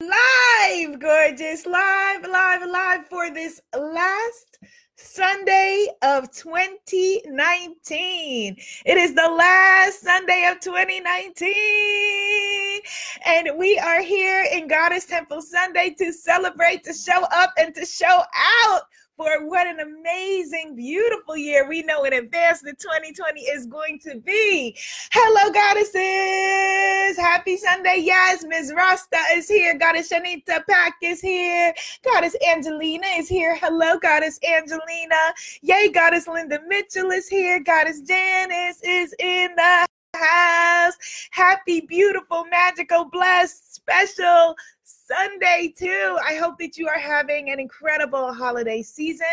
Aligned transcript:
live, 0.00 0.98
gorgeous, 1.00 1.66
live, 1.66 2.22
live, 2.22 2.62
live 2.68 3.08
for 3.08 3.30
this 3.30 3.60
last 3.76 4.58
Sunday 4.96 5.88
of 6.02 6.30
2019. 6.30 8.56
It 8.86 8.96
is 8.96 9.12
the 9.14 9.28
last 9.28 10.02
Sunday 10.02 10.48
of 10.50 10.60
2019. 10.60 12.80
And 13.26 13.50
we 13.58 13.76
are 13.78 14.02
here 14.02 14.46
in 14.52 14.68
Goddess 14.68 15.06
Temple 15.06 15.42
Sunday 15.42 15.94
to 15.98 16.12
celebrate, 16.12 16.84
to 16.84 16.92
show 16.92 17.24
up, 17.32 17.52
and 17.58 17.74
to 17.74 17.84
show 17.84 18.22
out 18.62 18.82
for 19.16 19.46
what 19.46 19.66
an 19.66 19.80
amazing, 19.80 20.74
beautiful 20.74 21.36
year 21.36 21.68
we 21.68 21.82
know 21.82 22.04
in 22.04 22.12
advance 22.12 22.60
that 22.62 22.78
2020 22.78 23.40
is 23.42 23.66
going 23.66 23.98
to 24.00 24.18
be. 24.20 24.76
Hello, 25.12 25.52
goddesses. 25.52 27.16
Happy 27.18 27.56
Sunday. 27.56 27.98
Yes, 28.02 28.44
Ms. 28.46 28.72
Rasta 28.76 29.18
is 29.34 29.48
here. 29.48 29.76
Goddess 29.78 30.10
Shanita 30.10 30.66
Pack 30.68 30.94
is 31.02 31.20
here. 31.20 31.72
Goddess 32.04 32.36
Angelina 32.52 33.06
is 33.16 33.28
here. 33.28 33.56
Hello, 33.56 33.98
Goddess 33.98 34.38
Angelina. 34.46 35.34
Yay, 35.62 35.90
Goddess 35.90 36.26
Linda 36.26 36.60
Mitchell 36.66 37.10
is 37.10 37.28
here. 37.28 37.60
Goddess 37.60 38.00
Janice 38.00 38.80
is 38.82 39.14
in 39.18 39.54
the 39.56 39.86
house. 40.14 40.94
Happy, 41.30 41.80
beautiful, 41.82 42.44
magical, 42.46 43.04
blessed, 43.06 43.74
special 43.74 44.54
Sunday, 44.84 45.72
too. 45.76 46.18
I 46.24 46.34
hope 46.36 46.58
that 46.58 46.76
you 46.76 46.88
are 46.88 46.98
having 46.98 47.50
an 47.50 47.60
incredible 47.60 48.32
holiday 48.32 48.82
season. 48.82 49.26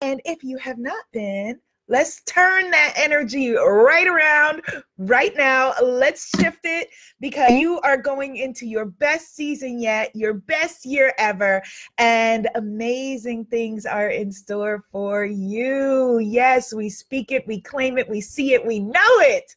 And 0.00 0.20
if 0.24 0.42
you 0.44 0.56
have 0.58 0.78
not 0.78 1.04
been, 1.12 1.60
let's 1.88 2.22
turn 2.24 2.70
that 2.70 2.92
energy 2.96 3.52
right 3.52 4.06
around 4.06 4.62
right 4.98 5.32
now. 5.36 5.72
Let's 5.82 6.28
shift 6.38 6.60
it 6.64 6.88
because 7.20 7.50
you 7.52 7.80
are 7.80 7.96
going 7.96 8.36
into 8.36 8.66
your 8.66 8.84
best 8.84 9.34
season 9.34 9.80
yet, 9.80 10.14
your 10.14 10.34
best 10.34 10.84
year 10.84 11.14
ever, 11.18 11.62
and 11.96 12.48
amazing 12.54 13.46
things 13.46 13.86
are 13.86 14.10
in 14.10 14.30
store 14.30 14.84
for 14.92 15.24
you. 15.24 16.18
Yes, 16.18 16.72
we 16.72 16.90
speak 16.90 17.32
it, 17.32 17.46
we 17.46 17.60
claim 17.60 17.98
it, 17.98 18.08
we 18.08 18.20
see 18.20 18.52
it, 18.52 18.64
we 18.64 18.78
know 18.80 19.00
it. 19.20 19.54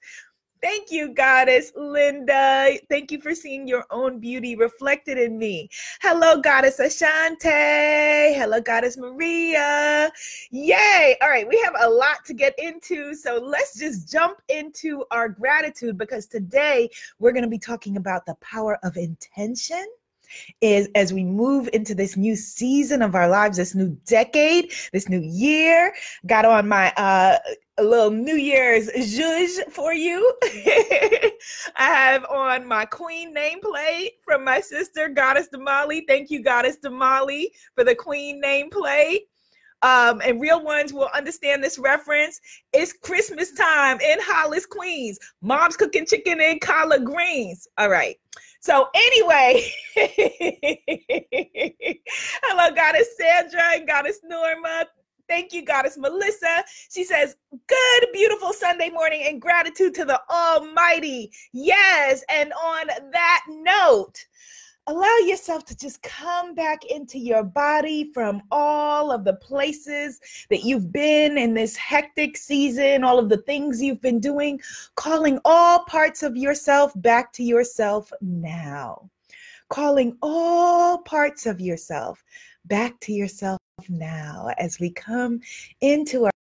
Thank 0.61 0.91
you, 0.91 1.09
Goddess 1.09 1.71
Linda. 1.75 2.77
Thank 2.87 3.11
you 3.11 3.19
for 3.19 3.33
seeing 3.33 3.67
your 3.67 3.83
own 3.89 4.19
beauty 4.19 4.55
reflected 4.55 5.17
in 5.17 5.37
me. 5.37 5.69
Hello, 6.01 6.39
Goddess 6.39 6.79
Ashante. 6.79 8.35
Hello, 8.35 8.61
Goddess 8.61 8.95
Maria. 8.95 10.11
Yay. 10.51 11.17
All 11.19 11.29
right, 11.29 11.47
we 11.47 11.59
have 11.63 11.73
a 11.79 11.89
lot 11.89 12.23
to 12.25 12.35
get 12.35 12.53
into. 12.59 13.15
So 13.15 13.37
let's 13.37 13.77
just 13.77 14.11
jump 14.11 14.39
into 14.49 15.03
our 15.09 15.29
gratitude 15.29 15.97
because 15.97 16.27
today 16.27 16.89
we're 17.17 17.31
going 17.31 17.43
to 17.43 17.49
be 17.49 17.57
talking 17.57 17.97
about 17.97 18.27
the 18.27 18.35
power 18.35 18.77
of 18.83 18.97
intention 18.97 19.85
is 20.61 20.87
as 20.95 21.11
we 21.11 21.23
move 21.23 21.69
into 21.73 21.93
this 21.93 22.15
new 22.15 22.35
season 22.35 23.01
of 23.01 23.15
our 23.15 23.27
lives, 23.27 23.57
this 23.57 23.75
new 23.75 23.89
decade, 24.05 24.71
this 24.93 25.09
new 25.09 25.19
year. 25.19 25.93
Got 26.25 26.45
on 26.45 26.67
my 26.67 26.93
uh 26.95 27.37
a 27.77 27.83
little 27.83 28.11
New 28.11 28.35
Year's 28.35 28.89
zhuzh 28.89 29.71
for 29.71 29.93
you. 29.93 30.33
I 31.75 31.85
have 31.85 32.25
on 32.25 32.67
my 32.67 32.85
queen 32.85 33.33
nameplate 33.33 34.11
from 34.23 34.43
my 34.43 34.59
sister, 34.59 35.09
Goddess 35.09 35.47
Damali. 35.53 36.01
Thank 36.07 36.29
you, 36.29 36.43
Goddess 36.43 36.77
Damali, 36.83 37.45
for 37.75 37.83
the 37.83 37.95
queen 37.95 38.41
nameplate. 38.43 39.21
Um, 39.83 40.21
and 40.23 40.39
real 40.39 40.63
ones 40.63 40.93
will 40.93 41.09
understand 41.15 41.63
this 41.63 41.79
reference. 41.79 42.39
It's 42.71 42.93
Christmas 42.93 43.51
time 43.53 43.99
in 43.99 44.19
Hollis, 44.21 44.67
Queens. 44.67 45.17
Mom's 45.41 45.75
cooking 45.75 46.05
chicken 46.05 46.39
and 46.39 46.61
collard 46.61 47.03
greens. 47.03 47.67
All 47.79 47.89
right. 47.89 48.17
So 48.59 48.89
anyway, 48.93 49.67
hello, 52.43 52.75
Goddess 52.75 53.17
Sandra 53.17 53.61
and 53.73 53.87
Goddess 53.87 54.19
Norma. 54.23 54.85
Thank 55.31 55.53
you, 55.53 55.63
Goddess 55.63 55.97
Melissa. 55.97 56.61
She 56.89 57.05
says, 57.05 57.37
Good, 57.65 58.07
beautiful 58.11 58.51
Sunday 58.51 58.89
morning 58.89 59.23
and 59.25 59.41
gratitude 59.41 59.95
to 59.95 60.03
the 60.03 60.19
Almighty. 60.29 61.31
Yes. 61.53 62.21
And 62.27 62.51
on 62.51 62.87
that 63.13 63.45
note, 63.47 64.25
allow 64.87 65.17
yourself 65.25 65.63
to 65.67 65.77
just 65.77 66.03
come 66.03 66.53
back 66.53 66.83
into 66.83 67.17
your 67.17 67.43
body 67.43 68.11
from 68.13 68.41
all 68.51 69.09
of 69.09 69.23
the 69.23 69.35
places 69.35 70.19
that 70.49 70.65
you've 70.65 70.91
been 70.91 71.37
in 71.37 71.53
this 71.53 71.77
hectic 71.77 72.35
season, 72.35 73.05
all 73.05 73.17
of 73.17 73.29
the 73.29 73.41
things 73.43 73.81
you've 73.81 74.01
been 74.01 74.19
doing, 74.19 74.59
calling 74.95 75.39
all 75.45 75.85
parts 75.85 76.23
of 76.23 76.35
yourself 76.35 76.91
back 76.97 77.31
to 77.31 77.43
yourself 77.43 78.11
now. 78.19 79.09
Calling 79.69 80.17
all 80.21 80.97
parts 81.03 81.45
of 81.45 81.61
yourself 81.61 82.21
back 82.65 82.99
to 83.01 83.13
yourself 83.13 83.59
now 83.89 84.49
as 84.57 84.79
we 84.79 84.91
come 84.91 85.41
into 85.81 86.25
our, 86.25 86.31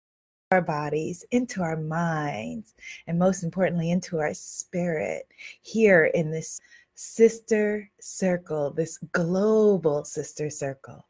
our 0.53 0.61
bodies, 0.61 1.25
into 1.31 1.63
our 1.63 1.77
minds, 1.77 2.75
and 3.07 3.19
most 3.19 3.43
importantly, 3.43 3.91
into 3.91 4.19
our 4.19 4.35
spirit 4.35 5.27
here 5.63 6.07
in 6.15 6.31
this 6.31 6.61
sister 6.95 7.91
circle, 8.01 8.71
this 8.71 8.99
global 9.13 10.05
sister 10.05 10.51
circle. 10.51 11.07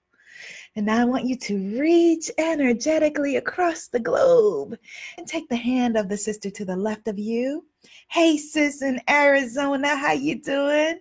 And 0.77 0.87
now 0.87 1.03
I 1.03 1.05
want 1.05 1.25
you 1.25 1.37
to 1.37 1.81
reach 1.81 2.31
energetically 2.39 3.37
across 3.37 3.89
the 3.89 4.01
globe 4.01 4.77
and 5.19 5.27
take 5.27 5.49
the 5.49 5.57
hand 5.57 5.97
of 5.97 6.09
the 6.09 6.17
sister 6.17 6.49
to 6.51 6.65
the 6.65 6.77
left 6.77 7.09
of 7.09 7.19
you. 7.19 7.67
Hey 8.09 8.37
sis 8.37 8.83
in 8.83 9.01
Arizona, 9.09 9.97
how 9.97 10.13
you 10.13 10.41
doing? 10.41 11.01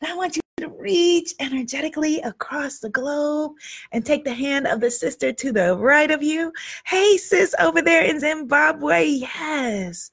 Now 0.00 0.14
I 0.14 0.16
want 0.16 0.36
you 0.36 0.39
to 0.60 0.68
reach 0.68 1.34
energetically 1.40 2.20
across 2.20 2.78
the 2.78 2.90
globe 2.90 3.52
and 3.92 4.04
take 4.04 4.24
the 4.24 4.34
hand 4.34 4.66
of 4.66 4.80
the 4.80 4.90
sister 4.90 5.32
to 5.32 5.52
the 5.52 5.76
right 5.76 6.10
of 6.10 6.22
you. 6.22 6.52
Hey 6.86 7.16
sis 7.16 7.54
over 7.58 7.82
there 7.82 8.04
in 8.04 8.20
Zimbabwe, 8.20 9.04
yes. 9.04 10.10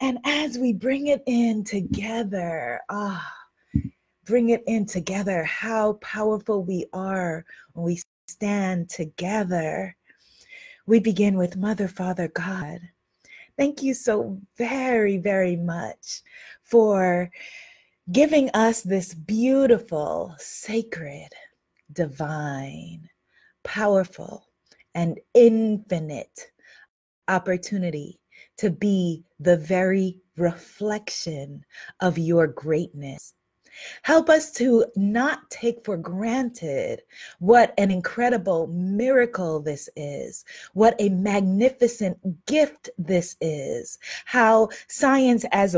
And 0.00 0.18
as 0.24 0.58
we 0.58 0.72
bring 0.72 1.06
it 1.06 1.22
in 1.26 1.64
together, 1.64 2.80
ah, 2.90 3.32
bring 4.26 4.50
it 4.50 4.62
in 4.66 4.84
together, 4.84 5.44
how 5.44 5.94
powerful 5.94 6.62
we 6.62 6.84
are 6.92 7.44
when 7.72 7.84
we 7.84 8.00
stand 8.28 8.90
together. 8.90 9.96
We 10.86 11.00
begin 11.00 11.36
with 11.36 11.56
Mother, 11.56 11.88
Father, 11.88 12.28
God. 12.28 12.80
Thank 13.56 13.82
you 13.82 13.94
so 13.94 14.38
very, 14.58 15.16
very 15.16 15.56
much 15.56 16.22
for 16.62 17.30
giving 18.12 18.50
us 18.50 18.82
this 18.82 19.14
beautiful, 19.14 20.34
sacred, 20.38 21.28
divine, 21.92 23.08
powerful, 23.64 24.46
and 24.94 25.18
infinite 25.34 26.52
opportunity 27.28 28.20
to 28.56 28.70
be 28.70 29.24
the 29.40 29.56
very 29.56 30.18
reflection 30.36 31.64
of 32.00 32.18
your 32.18 32.46
greatness. 32.46 33.34
Help 34.02 34.30
us 34.30 34.52
to 34.52 34.86
not 34.96 35.50
take 35.50 35.84
for 35.84 35.98
granted 35.98 37.02
what 37.40 37.74
an 37.76 37.90
incredible 37.90 38.68
miracle 38.68 39.60
this 39.60 39.90
is, 39.96 40.44
what 40.72 40.94
a 40.98 41.10
magnificent 41.10 42.46
gift 42.46 42.88
this 42.96 43.36
is, 43.40 43.98
how 44.24 44.68
science, 44.88 45.44
as 45.52 45.74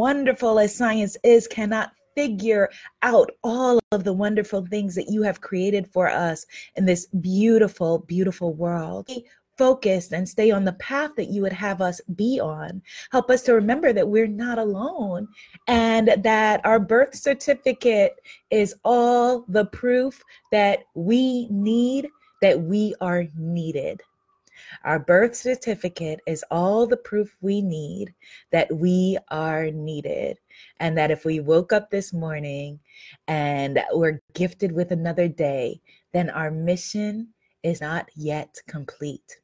wonderful 0.00 0.58
as 0.58 0.74
science 0.74 1.14
is, 1.22 1.46
cannot 1.46 1.92
figure 2.16 2.70
out 3.02 3.30
all 3.44 3.78
of 3.92 4.02
the 4.02 4.12
wonderful 4.12 4.64
things 4.64 4.94
that 4.94 5.10
you 5.10 5.22
have 5.22 5.42
created 5.42 5.86
for 5.86 6.08
us 6.08 6.46
in 6.76 6.86
this 6.86 7.04
beautiful, 7.20 7.98
beautiful 8.08 8.54
world 8.54 9.10
focused 9.58 10.12
and 10.12 10.26
stay 10.26 10.50
on 10.50 10.64
the 10.64 10.72
path 10.74 11.10
that 11.18 11.28
you 11.28 11.42
would 11.42 11.52
have 11.52 11.82
us 11.82 12.00
be 12.16 12.40
on. 12.40 12.80
Help 13.12 13.30
us 13.30 13.42
to 13.42 13.52
remember 13.52 13.92
that 13.92 14.08
we're 14.08 14.26
not 14.26 14.58
alone 14.58 15.28
and 15.68 16.08
that 16.22 16.64
our 16.64 16.80
birth 16.80 17.14
certificate 17.14 18.14
is 18.50 18.74
all 18.86 19.44
the 19.48 19.66
proof 19.66 20.22
that 20.50 20.78
we 20.94 21.46
need, 21.50 22.08
that 22.40 22.58
we 22.58 22.94
are 23.02 23.26
needed. 23.36 24.00
Our 24.84 24.98
birth 24.98 25.34
certificate 25.34 26.20
is 26.26 26.44
all 26.50 26.86
the 26.86 26.96
proof 26.96 27.36
we 27.40 27.62
need 27.62 28.14
that 28.50 28.74
we 28.74 29.18
are 29.28 29.70
needed. 29.70 30.38
And 30.78 30.96
that 30.98 31.10
if 31.10 31.24
we 31.24 31.40
woke 31.40 31.72
up 31.72 31.90
this 31.90 32.12
morning 32.12 32.80
and 33.28 33.80
we're 33.92 34.20
gifted 34.34 34.72
with 34.72 34.90
another 34.90 35.28
day, 35.28 35.80
then 36.12 36.30
our 36.30 36.50
mission 36.50 37.28
is 37.62 37.80
not 37.80 38.08
yet 38.14 38.56
complete 38.66 39.40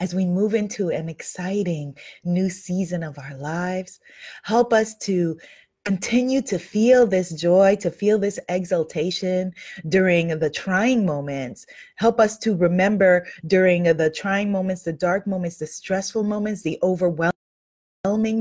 as 0.00 0.14
we 0.14 0.24
move 0.24 0.54
into 0.54 0.90
an 0.90 1.08
exciting 1.08 1.96
new 2.24 2.48
season 2.48 3.02
of 3.02 3.18
our 3.18 3.36
lives. 3.36 4.00
Help 4.42 4.72
us 4.72 4.96
to 4.98 5.38
continue 5.86 6.42
to 6.42 6.58
feel 6.58 7.06
this 7.06 7.30
joy, 7.30 7.76
to 7.76 7.90
feel 7.92 8.18
this 8.18 8.40
exaltation 8.48 9.54
during 9.88 10.36
the 10.40 10.50
trying 10.50 11.06
moments. 11.06 11.64
Help 11.94 12.18
us 12.18 12.36
to 12.38 12.56
remember 12.56 13.24
during 13.46 13.84
the 13.84 14.10
trying 14.10 14.50
moments, 14.50 14.82
the 14.82 14.92
dark 14.92 15.28
moments, 15.28 15.58
the 15.58 15.66
stressful 15.66 16.24
moments, 16.24 16.62
the 16.62 16.78
overwhelming 16.82 17.32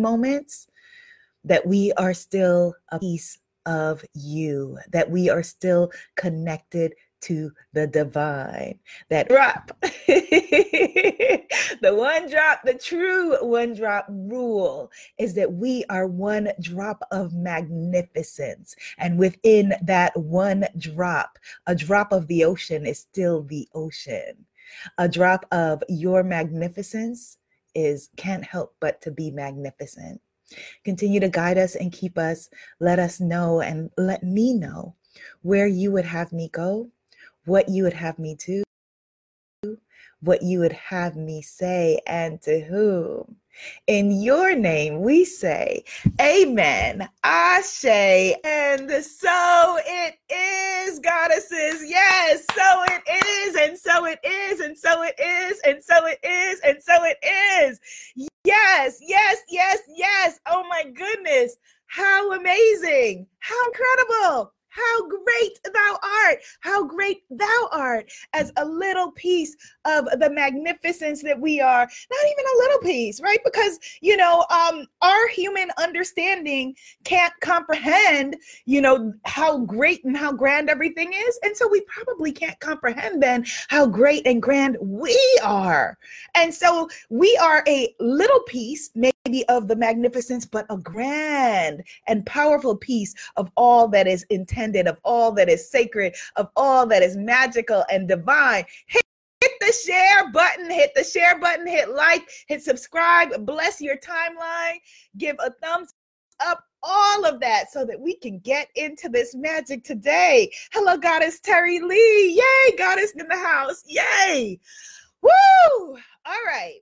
moments. 0.01 0.67
that 1.45 1.65
we 1.65 1.93
are 1.93 2.13
still 2.13 2.73
a 2.89 2.99
piece 2.99 3.37
of 3.65 4.03
you, 4.13 4.77
that 4.91 5.09
we 5.09 5.29
are 5.29 5.43
still 5.43 5.91
connected 6.15 6.93
to 7.25 7.51
the 7.73 7.87
divine. 7.87 8.79
That 9.09 9.29
drop, 9.29 9.71
the 9.81 11.41
one 11.81 12.29
drop, 12.29 12.61
the 12.63 12.75
true 12.75 13.43
one 13.43 13.73
drop 13.73 14.05
rule 14.09 14.91
is 15.17 15.33
that 15.33 15.51
we 15.51 15.83
are 15.89 16.07
one 16.07 16.49
drop 16.61 17.01
of 17.11 17.33
magnificence. 17.33 18.75
And 18.97 19.17
within 19.17 19.73
that 19.83 20.15
one 20.15 20.65
drop, 20.77 21.39
a 21.65 21.75
drop 21.75 22.11
of 22.11 22.27
the 22.27 22.43
ocean 22.43 22.85
is 22.85 22.99
still 22.99 23.43
the 23.43 23.67
ocean. 23.73 24.45
A 24.97 25.09
drop 25.09 25.45
of 25.51 25.83
your 25.89 26.23
magnificence 26.23 27.37
is 27.73 28.09
can't 28.17 28.43
help 28.43 28.75
but 28.79 29.01
to 29.01 29.11
be 29.11 29.31
magnificent. 29.31 30.21
Continue 30.83 31.19
to 31.19 31.29
guide 31.29 31.57
us 31.57 31.75
and 31.75 31.91
keep 31.91 32.17
us. 32.17 32.49
Let 32.79 32.99
us 32.99 33.19
know 33.19 33.61
and 33.61 33.89
let 33.97 34.23
me 34.23 34.53
know 34.53 34.95
where 35.41 35.67
you 35.67 35.91
would 35.91 36.05
have 36.05 36.31
me 36.31 36.49
go 36.49 36.91
what 37.45 37.69
you 37.69 37.83
would 37.83 37.93
have 37.93 38.19
me 38.19 38.35
do, 38.35 38.63
what 40.21 40.41
you 40.41 40.59
would 40.59 40.73
have 40.73 41.15
me 41.15 41.41
say, 41.41 41.99
and 42.07 42.41
to 42.41 42.61
whom. 42.61 43.37
In 43.87 44.11
your 44.11 44.53
name, 44.55 45.01
we 45.01 45.23
say, 45.23 45.83
Amen, 46.19 47.07
Ashe, 47.23 47.85
and 47.85 48.91
so 49.03 49.77
it 49.85 50.15
is, 50.29 50.99
goddesses. 50.99 51.83
Yes, 51.87 52.43
so 52.53 52.83
it 52.87 53.25
is, 53.25 53.55
and 53.55 53.77
so 53.77 54.05
it 54.05 54.19
is, 54.25 54.59
and 54.59 54.77
so 54.77 55.03
it 55.03 55.15
is, 55.19 55.61
and 55.65 55.81
so 55.81 56.05
it 56.05 56.19
is, 56.23 56.59
and 56.61 56.83
so 56.83 56.93
it 57.03 57.17
is. 57.23 57.79
Yes, 58.43 58.99
yes, 59.01 59.37
yes, 59.49 59.79
yes. 59.95 60.39
Oh 60.45 60.63
my 60.69 60.83
goodness. 60.93 61.55
How 61.87 62.33
amazing. 62.33 63.27
How 63.39 63.55
incredible. 63.67 64.54
How 64.75 65.07
great 65.07 65.59
thou 65.63 65.99
art! 66.25 66.39
How 66.59 66.83
great 66.83 67.23
thou 67.29 67.69
art 67.71 68.11
as 68.33 68.51
a 68.57 68.65
little 68.65 69.11
piece 69.11 69.55
of 69.85 70.05
the 70.19 70.29
magnificence 70.29 71.21
that 71.23 71.39
we 71.39 71.61
are. 71.61 71.81
Not 71.81 72.25
even 72.25 72.45
a 72.45 72.57
little 72.59 72.79
piece, 72.79 73.21
right? 73.21 73.39
Because, 73.43 73.79
you 74.01 74.17
know, 74.17 74.45
um, 74.49 74.85
our 75.01 75.27
human 75.29 75.69
understanding 75.77 76.75
can't 77.03 77.33
comprehend, 77.41 78.35
you 78.65 78.81
know, 78.81 79.13
how 79.25 79.59
great 79.59 80.03
and 80.03 80.17
how 80.17 80.31
grand 80.31 80.69
everything 80.69 81.13
is. 81.13 81.39
And 81.43 81.55
so 81.55 81.67
we 81.69 81.81
probably 81.81 82.31
can't 82.31 82.59
comprehend 82.59 83.21
then 83.21 83.45
how 83.69 83.85
great 83.85 84.25
and 84.27 84.41
grand 84.41 84.77
we 84.81 85.17
are. 85.43 85.97
And 86.35 86.53
so 86.53 86.89
we 87.09 87.37
are 87.41 87.63
a 87.67 87.95
little 87.99 88.41
piece, 88.41 88.89
maybe 88.95 89.45
of 89.47 89.67
the 89.67 89.75
magnificence, 89.75 90.45
but 90.45 90.65
a 90.69 90.77
grand 90.77 91.83
and 92.07 92.25
powerful 92.25 92.75
piece 92.75 93.13
of 93.37 93.49
all 93.55 93.87
that 93.89 94.07
is 94.07 94.25
intended, 94.29 94.64
of 94.87 94.97
all 95.03 95.31
that 95.33 95.49
is 95.49 95.69
sacred, 95.69 96.15
of 96.35 96.49
all 96.55 96.85
that 96.87 97.03
is 97.03 97.17
magical 97.17 97.83
and 97.91 98.07
divine. 98.07 98.65
Hit, 98.87 99.03
hit 99.41 99.51
the 99.59 99.73
share 99.85 100.31
button, 100.31 100.69
hit 100.69 100.91
the 100.95 101.03
share 101.03 101.39
button, 101.39 101.67
hit 101.67 101.89
like, 101.89 102.29
hit 102.47 102.63
subscribe, 102.63 103.45
bless 103.45 103.81
your 103.81 103.97
timeline, 103.97 104.77
give 105.17 105.35
a 105.39 105.51
thumbs 105.61 105.93
up 106.45 106.63
all 106.83 107.25
of 107.25 107.39
that 107.39 107.71
so 107.71 107.85
that 107.85 107.99
we 107.99 108.15
can 108.15 108.39
get 108.39 108.69
into 108.75 109.09
this 109.09 109.33
magic 109.35 109.83
today. 109.83 110.51
Hello, 110.71 110.97
Goddess 110.97 111.39
Terry 111.39 111.79
Lee. 111.79 112.35
Yay, 112.35 112.77
Goddess 112.77 113.13
in 113.17 113.27
the 113.27 113.37
house. 113.37 113.83
Yay. 113.87 114.59
Woo! 115.21 115.97
All 116.25 116.45
right. 116.45 116.79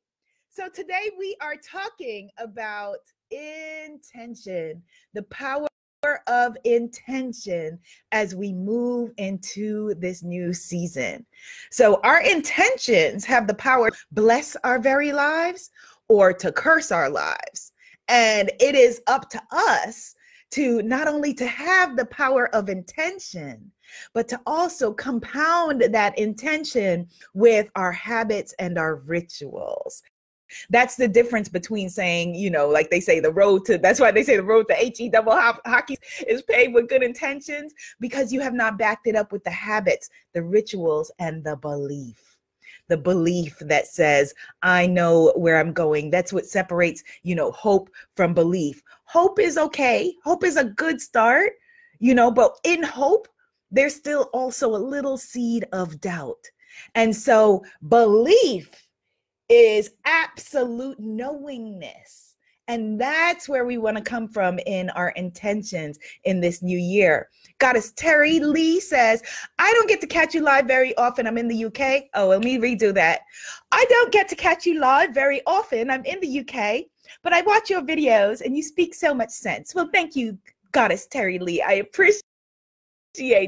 So 0.50 0.70
today 0.70 1.12
we 1.18 1.36
are 1.42 1.56
talking 1.56 2.30
about 2.38 2.98
intention, 3.32 4.84
the 5.14 5.24
power 5.24 5.68
of 6.28 6.58
intention 6.64 7.80
as 8.12 8.36
we 8.36 8.54
move 8.54 9.12
into 9.18 9.94
this 9.96 10.24
new 10.24 10.54
season. 10.54 11.26
So 11.72 12.00
our 12.04 12.22
intentions 12.22 13.26
have 13.26 13.48
the 13.48 13.54
power 13.54 13.90
to 13.90 13.98
bless 14.12 14.56
our 14.64 14.80
very 14.80 15.12
lives 15.12 15.72
or 16.08 16.34
to 16.34 16.52
curse 16.52 16.92
our 16.92 17.10
lives. 17.10 17.72
And 18.08 18.52
it 18.60 18.76
is 18.76 19.02
up 19.08 19.30
to 19.30 19.42
us 19.52 20.16
to 20.52 20.82
not 20.84 21.08
only 21.08 21.34
to 21.34 21.48
have 21.48 21.96
the 21.96 22.06
power 22.06 22.54
of 22.54 22.70
intention 22.70 23.72
but 24.14 24.28
to 24.28 24.40
also 24.46 24.94
compound 24.94 25.84
that 25.92 26.18
intention 26.18 27.08
with 27.34 27.70
our 27.76 27.92
habits 27.92 28.54
and 28.60 28.78
our 28.78 28.96
rituals 28.96 30.02
that's 30.70 30.96
the 30.96 31.08
difference 31.08 31.50
between 31.50 31.90
saying, 31.90 32.36
you 32.36 32.50
know, 32.50 32.68
like 32.68 32.90
they 32.90 33.00
say, 33.00 33.20
the 33.20 33.32
road 33.32 33.66
to 33.66 33.78
that's 33.78 34.00
why 34.00 34.12
they 34.12 34.24
say 34.24 34.38
the 34.38 34.44
road 34.44 34.68
to 34.68 34.76
HE 34.76 35.10
double 35.10 35.34
hockey 35.34 35.98
is 36.28 36.42
paved 36.44 36.74
with 36.74 36.90
good 36.90 37.04
intentions 37.04 37.74
because 38.00 38.32
you 38.32 38.40
have 38.42 38.54
not 38.54 38.78
backed 38.78 39.08
it 39.08 39.16
up 39.16 39.32
with 39.32 39.44
the 39.44 39.52
habits, 39.52 40.10
the 40.34 40.44
rituals, 40.44 41.12
and 41.20 41.44
the 41.44 41.56
belief. 41.56 42.38
The 42.90 42.98
belief 42.98 43.58
that 43.62 43.88
says 43.88 44.34
i 44.62 44.86
know 44.86 45.32
where 45.36 45.58
i'm 45.58 45.74
going. 45.74 46.10
That's 46.10 46.34
what 46.34 46.46
separates 46.46 47.04
you 47.24 47.34
know 47.34 47.52
hope 47.52 47.90
from 48.16 48.34
belief. 48.34 48.84
Hope 49.06 49.40
is 49.40 49.58
okay. 49.58 50.14
Hope 50.24 50.44
is 50.44 50.58
a 50.58 50.66
good 50.66 51.00
start 51.02 51.54
you 52.00 52.14
know 52.14 52.30
but 52.30 52.58
in 52.66 52.84
hope 52.84 53.28
there's 53.74 53.96
still 53.96 54.30
also 54.34 54.76
a 54.76 54.78
little 54.78 55.18
seed 55.18 55.66
of 55.74 56.00
doubt. 56.00 56.46
And 56.96 57.14
so 57.14 57.66
belief 57.88 58.83
is 59.50 59.92
absolute 60.06 61.00
knowingness. 61.00 62.34
And 62.70 63.00
that's 63.00 63.50
where 63.50 63.66
we 63.66 63.78
want 63.78 63.98
to 63.98 64.04
come 64.04 64.30
from 64.30 64.58
in 64.66 64.90
our 64.92 65.10
intentions 65.10 66.00
in 66.24 66.40
this 66.40 66.62
new 66.62 66.78
year. 66.78 67.30
Goddess 67.58 67.92
Terry 67.92 68.40
Lee 68.40 68.80
says, 68.80 69.22
I 69.60 69.72
don't 69.74 69.90
get 69.90 70.00
to 70.02 70.08
catch 70.08 70.34
you 70.34 70.42
live 70.42 70.66
very 70.66 70.96
often. 70.96 71.28
I'm 71.28 71.38
in 71.38 71.50
the 71.50 71.66
UK. 71.66 72.06
Oh, 72.14 72.28
let 72.28 72.42
me 72.42 72.58
redo 72.58 72.94
that. 72.94 73.22
I 73.72 73.86
don't 73.90 74.14
get 74.14 74.30
to 74.30 74.36
catch 74.36 74.66
you 74.66 74.80
live 74.80 75.14
very 75.14 75.42
often. 75.46 75.90
I'm 75.90 76.06
in 76.06 76.22
the 76.22 76.40
UK, 76.40 76.86
but 77.22 77.34
I 77.34 77.42
watch 77.42 77.70
your 77.70 77.82
videos 77.82 78.42
and 78.42 78.56
you 78.56 78.64
speak 78.64 78.94
so 78.94 79.14
much 79.14 79.32
sense. 79.32 79.76
Well, 79.76 79.90
thank 79.94 80.16
you, 80.16 80.38
Goddess 80.72 81.06
Terry 81.06 81.40
Lee. 81.40 81.62
I 81.62 81.74
appreciate 81.74 82.24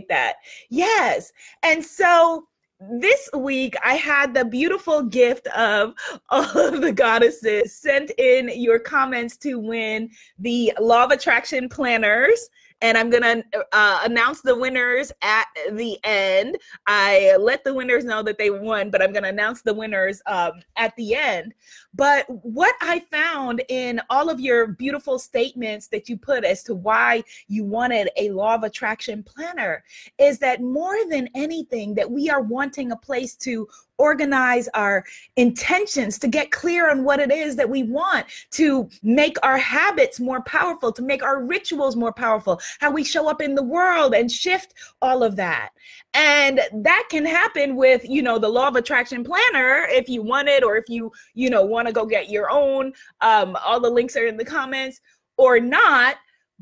that. 0.09 0.35
Yes. 0.69 1.31
And 1.63 1.83
so, 1.83 2.47
this 2.79 3.29
week 3.33 3.75
I 3.83 3.95
had 3.95 4.33
the 4.33 4.45
beautiful 4.45 5.03
gift 5.03 5.47
of 5.47 5.93
all 6.29 6.43
of 6.57 6.81
the 6.81 6.91
goddesses 6.91 7.75
sent 7.75 8.11
in 8.17 8.49
your 8.53 8.79
comments 8.79 9.37
to 9.37 9.55
win 9.59 10.09
the 10.39 10.73
Law 10.79 11.05
of 11.05 11.11
Attraction 11.11 11.69
planners 11.69 12.49
and 12.85 12.99
I'm 12.99 13.09
gonna 13.09 13.43
uh, 13.71 14.01
announce 14.03 14.41
the 14.41 14.55
winners 14.55 15.11
at 15.23 15.47
the 15.71 15.97
end. 16.03 16.55
I 16.85 17.35
let 17.39 17.63
the 17.63 17.73
winners 17.73 18.05
know 18.05 18.21
that 18.21 18.37
they 18.37 18.51
won, 18.51 18.91
but 18.91 19.01
I'm 19.01 19.11
gonna 19.11 19.29
announce 19.29 19.63
the 19.63 19.73
winners 19.73 20.21
um, 20.27 20.51
at 20.75 20.95
the 20.95 21.15
end. 21.15 21.55
But 21.95 22.27
what 22.29 22.75
I 22.81 22.99
found 23.11 23.63
in 23.69 23.99
all 24.11 24.29
of 24.29 24.39
your 24.39 24.67
beautiful 24.67 25.17
statements 25.17 25.87
that 25.87 26.07
you 26.07 26.15
put 26.15 26.43
as 26.43 26.61
to 26.65 26.75
why 26.75 27.23
you 27.47 27.63
wanted 27.63 28.11
a 28.17 28.29
law 28.29 28.53
of 28.53 28.61
attraction 28.61 29.23
planner 29.23 29.83
is 30.19 30.37
that 30.39 30.61
more 30.61 30.97
than 31.09 31.27
anything, 31.33 31.95
that 31.95 32.11
we 32.11 32.29
are 32.29 32.41
wanting 32.41 32.91
a 32.91 32.97
place 32.97 33.35
to 33.37 33.67
organize 33.97 34.67
our 34.73 35.05
intentions, 35.35 36.19
to 36.19 36.27
get 36.27 36.51
clear 36.51 36.89
on 36.89 37.03
what 37.03 37.19
it 37.19 37.31
is 37.31 37.55
that 37.55 37.69
we 37.69 37.83
want, 37.83 38.25
to 38.51 38.89
make 39.03 39.37
our 39.43 39.57
habits 39.57 40.19
more 40.19 40.41
powerful, 40.41 40.91
to 40.91 41.01
make 41.01 41.23
our 41.23 41.43
rituals 41.43 41.95
more 41.95 42.13
powerful, 42.13 42.59
how 42.79 42.91
we 42.91 43.03
show 43.03 43.29
up 43.29 43.41
in 43.41 43.55
the 43.55 43.63
world 43.63 44.13
and 44.13 44.31
shift 44.31 44.73
all 45.01 45.23
of 45.23 45.35
that. 45.35 45.69
And 46.13 46.61
that 46.73 47.07
can 47.09 47.25
happen 47.25 47.75
with, 47.75 48.07
you 48.07 48.21
know, 48.21 48.39
the 48.39 48.49
law 48.49 48.67
of 48.67 48.75
attraction 48.75 49.23
planner 49.23 49.87
if 49.89 50.07
you 50.09 50.21
want 50.21 50.47
it 50.47 50.63
or 50.63 50.77
if 50.77 50.85
you, 50.87 51.11
you 51.33 51.49
know, 51.49 51.63
want 51.63 51.87
to 51.87 51.93
go 51.93 52.05
get 52.05 52.29
your 52.29 52.49
own. 52.49 52.93
Um, 53.21 53.57
all 53.65 53.79
the 53.79 53.89
links 53.89 54.15
are 54.15 54.27
in 54.27 54.37
the 54.37 54.45
comments 54.45 55.01
or 55.37 55.59
not. 55.59 56.15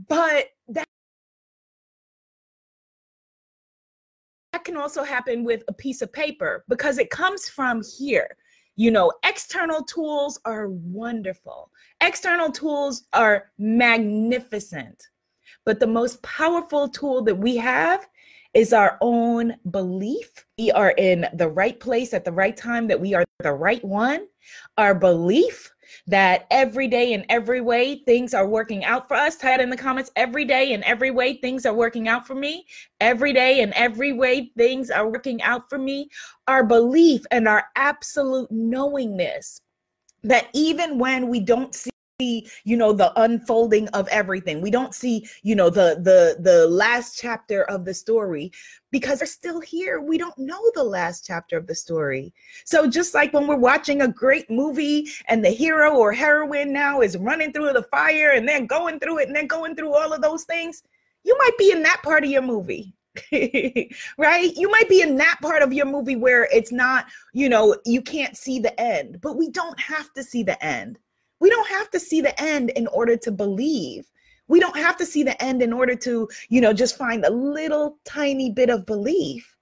But 0.08 0.48
that 0.70 0.88
can 4.74 4.82
also 4.82 5.04
happen 5.04 5.44
with 5.44 5.64
a 5.68 5.74
piece 5.74 6.02
of 6.02 6.12
paper 6.12 6.64
because 6.68 6.98
it 6.98 7.12
comes 7.12 7.48
from 7.48 7.84
here. 7.98 8.36
You 8.76 8.90
know, 8.90 9.12
external 9.24 9.84
tools 9.84 10.40
are 10.46 10.70
wonderful, 10.70 11.70
external 12.02 12.52
tools 12.52 13.04
are 13.14 13.52
magnificent. 13.60 15.10
But 15.64 15.80
the 15.80 15.88
most 15.88 16.24
powerful 16.24 16.90
tool 16.90 17.22
that 17.24 17.38
we 17.38 17.56
have 17.58 18.08
is 18.56 18.74
our 18.74 18.98
own 19.02 19.56
belief. 19.70 20.32
We 20.58 20.72
are 20.72 20.92
in 20.98 21.28
the 21.36 21.50
right 21.50 21.80
place 21.80 22.14
at 22.14 22.26
the 22.26 22.32
right 22.32 22.58
time, 22.58 22.88
that 22.88 23.00
we 23.00 23.14
are 23.14 23.24
the 23.42 23.54
right 23.54 23.84
one. 23.86 24.26
Our 24.78 24.96
belief 24.96 25.72
that 26.08 26.48
every 26.52 26.88
day 26.88 27.14
in 27.14 27.26
every 27.30 27.62
way 27.62 28.04
things 28.06 28.34
are 28.34 28.48
working 28.48 28.84
out 28.84 29.08
for 29.08 29.16
us. 29.16 29.36
Type 29.36 29.60
it 29.60 29.64
in 29.64 29.70
the 29.70 29.78
comments 29.78 30.12
every 30.16 30.46
day 30.46 30.74
in 30.74 30.84
every 30.84 31.12
way 31.12 31.38
things 31.38 31.66
are 31.66 31.74
working 31.74 32.08
out 32.08 32.26
for 32.28 32.36
me. 32.36 32.66
Every 33.00 33.34
day 33.34 33.62
in 33.62 33.74
every 33.74 34.14
way 34.14 34.52
things 34.58 34.90
are 34.90 35.10
working 35.10 35.42
out 35.42 35.70
for 35.70 35.78
me. 35.78 36.10
Our 36.48 36.64
belief 36.64 37.24
and 37.32 37.48
our 37.48 37.66
absolute 37.76 38.52
knowingness 38.52 39.62
that 40.24 40.48
even 40.54 40.98
when 40.98 41.28
we 41.28 41.40
don't 41.40 41.76
see 41.76 41.90
you 42.64 42.78
know 42.78 42.94
the 42.94 43.12
unfolding 43.22 43.88
of 43.90 44.08
everything 44.10 44.62
we 44.62 44.72
don't 44.72 44.96
see 44.96 45.28
you 45.42 45.56
know 45.56 45.70
the 45.70 46.00
the 46.02 46.42
the 46.42 46.68
last 46.68 47.18
chapter 47.18 47.64
of 47.64 47.86
the 47.86 47.94
story 47.94 48.52
because 48.92 49.20
they're 49.20 49.28
still 49.28 49.60
here 49.60 50.02
we 50.02 50.18
don't 50.18 50.38
know 50.38 50.62
the 50.76 50.84
last 50.84 51.26
chapter 51.26 51.58
of 51.58 51.68
the 51.68 51.76
story 51.76 52.34
so 52.66 52.88
just 52.88 53.14
like 53.14 53.34
when 53.34 53.48
we're 53.48 53.56
watching 53.56 54.02
a 54.02 54.08
great 54.08 54.50
movie 54.50 55.08
and 55.28 55.44
the 55.44 55.50
hero 55.50 55.96
or 55.96 56.12
heroine 56.12 56.72
now 56.72 57.02
is 57.02 57.18
running 57.18 57.52
through 57.52 57.74
the 57.74 57.84
fire 57.84 58.32
and 58.32 58.48
then 58.48 58.66
going 58.66 59.00
through 59.00 59.20
it 59.20 59.28
and 59.28 59.36
then 59.36 59.48
going 59.48 59.76
through 59.76 59.94
all 59.94 60.14
of 60.14 60.22
those 60.22 60.44
things 60.44 60.84
you 61.24 61.36
might 61.40 61.58
be 61.58 61.72
in 61.72 61.84
that 61.84 62.02
part 62.04 62.24
of 62.24 62.30
your 62.30 62.42
movie 62.42 62.94
right? 64.18 64.52
You 64.56 64.70
might 64.72 64.90
be 64.90 65.02
in 65.02 65.16
that 65.18 65.38
part 65.42 65.62
of 65.62 65.74
your 65.74 65.86
movie 65.86 66.16
where 66.16 66.48
it's 66.52 66.72
not, 66.72 67.06
you 67.34 67.50
know, 67.50 67.76
you 67.86 68.02
can't 68.02 68.36
see 68.36 68.60
the 68.60 68.80
end, 68.80 69.20
but 69.22 69.38
we 69.38 69.50
don't 69.50 69.80
have 69.80 70.12
to 70.14 70.24
see 70.24 70.44
the 70.44 70.64
end. 70.64 70.98
We 71.40 71.50
don't 71.50 71.68
have 71.68 71.90
to 71.92 72.00
see 72.00 72.22
the 72.22 72.40
end 72.42 72.70
in 72.72 72.88
order 72.88 73.18
to 73.18 73.32
believe. 73.32 74.06
We 74.48 74.60
don't 74.60 74.78
have 74.78 74.98
to 74.98 75.06
see 75.06 75.24
the 75.24 75.42
end 75.42 75.62
in 75.62 75.74
order 75.74 75.96
to, 75.96 76.28
you 76.50 76.62
know, 76.62 76.74
just 76.74 76.98
find 76.98 77.26
a 77.26 77.32
little 77.32 77.98
tiny 78.06 78.52
bit 78.52 78.70
of 78.70 78.86
belief. 78.86 79.58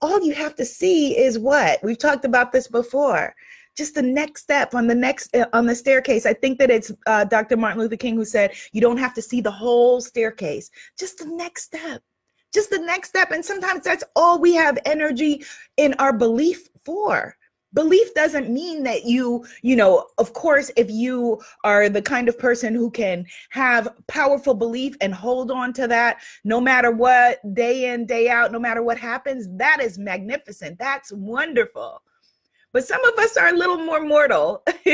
All 0.00 0.20
you 0.24 0.34
have 0.34 0.56
to 0.56 0.64
see 0.64 1.16
is 1.16 1.38
what? 1.38 1.82
We've 1.82 1.98
talked 1.98 2.24
about 2.24 2.50
this 2.52 2.66
before. 2.66 3.34
Just 3.76 3.94
the 3.94 4.02
next 4.02 4.42
step 4.42 4.74
on 4.74 4.86
the 4.86 4.94
next 4.94 5.34
uh, 5.34 5.46
on 5.52 5.64
the 5.66 5.74
staircase. 5.74 6.26
I 6.26 6.34
think 6.34 6.58
that 6.58 6.70
it's 6.70 6.92
uh, 7.06 7.24
Dr. 7.24 7.56
Martin 7.56 7.80
Luther 7.80 7.96
King 7.96 8.16
who 8.16 8.24
said, 8.24 8.52
"You 8.72 8.82
don't 8.82 8.98
have 8.98 9.14
to 9.14 9.22
see 9.22 9.40
the 9.40 9.50
whole 9.50 10.00
staircase. 10.00 10.70
Just 10.98 11.18
the 11.18 11.26
next 11.26 11.62
step. 11.62 12.02
Just 12.52 12.68
the 12.68 12.80
next 12.80 13.08
step." 13.08 13.30
And 13.30 13.42
sometimes 13.42 13.84
that's 13.84 14.04
all 14.14 14.38
we 14.38 14.54
have 14.54 14.78
energy 14.84 15.44
in 15.78 15.94
our 15.94 16.12
belief 16.12 16.68
for 16.84 17.34
belief 17.74 18.12
doesn't 18.14 18.50
mean 18.50 18.82
that 18.82 19.04
you 19.04 19.44
you 19.62 19.74
know 19.74 20.06
of 20.18 20.32
course 20.34 20.70
if 20.76 20.90
you 20.90 21.40
are 21.64 21.88
the 21.88 22.02
kind 22.02 22.28
of 22.28 22.38
person 22.38 22.74
who 22.74 22.90
can 22.90 23.24
have 23.50 23.88
powerful 24.08 24.54
belief 24.54 24.94
and 25.00 25.14
hold 25.14 25.50
on 25.50 25.72
to 25.72 25.86
that 25.88 26.18
no 26.44 26.60
matter 26.60 26.90
what 26.90 27.38
day 27.54 27.92
in 27.92 28.04
day 28.04 28.28
out 28.28 28.52
no 28.52 28.58
matter 28.58 28.82
what 28.82 28.98
happens 28.98 29.48
that 29.56 29.80
is 29.80 29.98
magnificent. 29.98 30.78
That's 30.78 31.12
wonderful. 31.12 32.02
But 32.72 32.86
some 32.86 33.04
of 33.04 33.18
us 33.18 33.36
are 33.36 33.48
a 33.48 33.56
little 33.56 33.78
more 33.78 34.00
mortal 34.00 34.62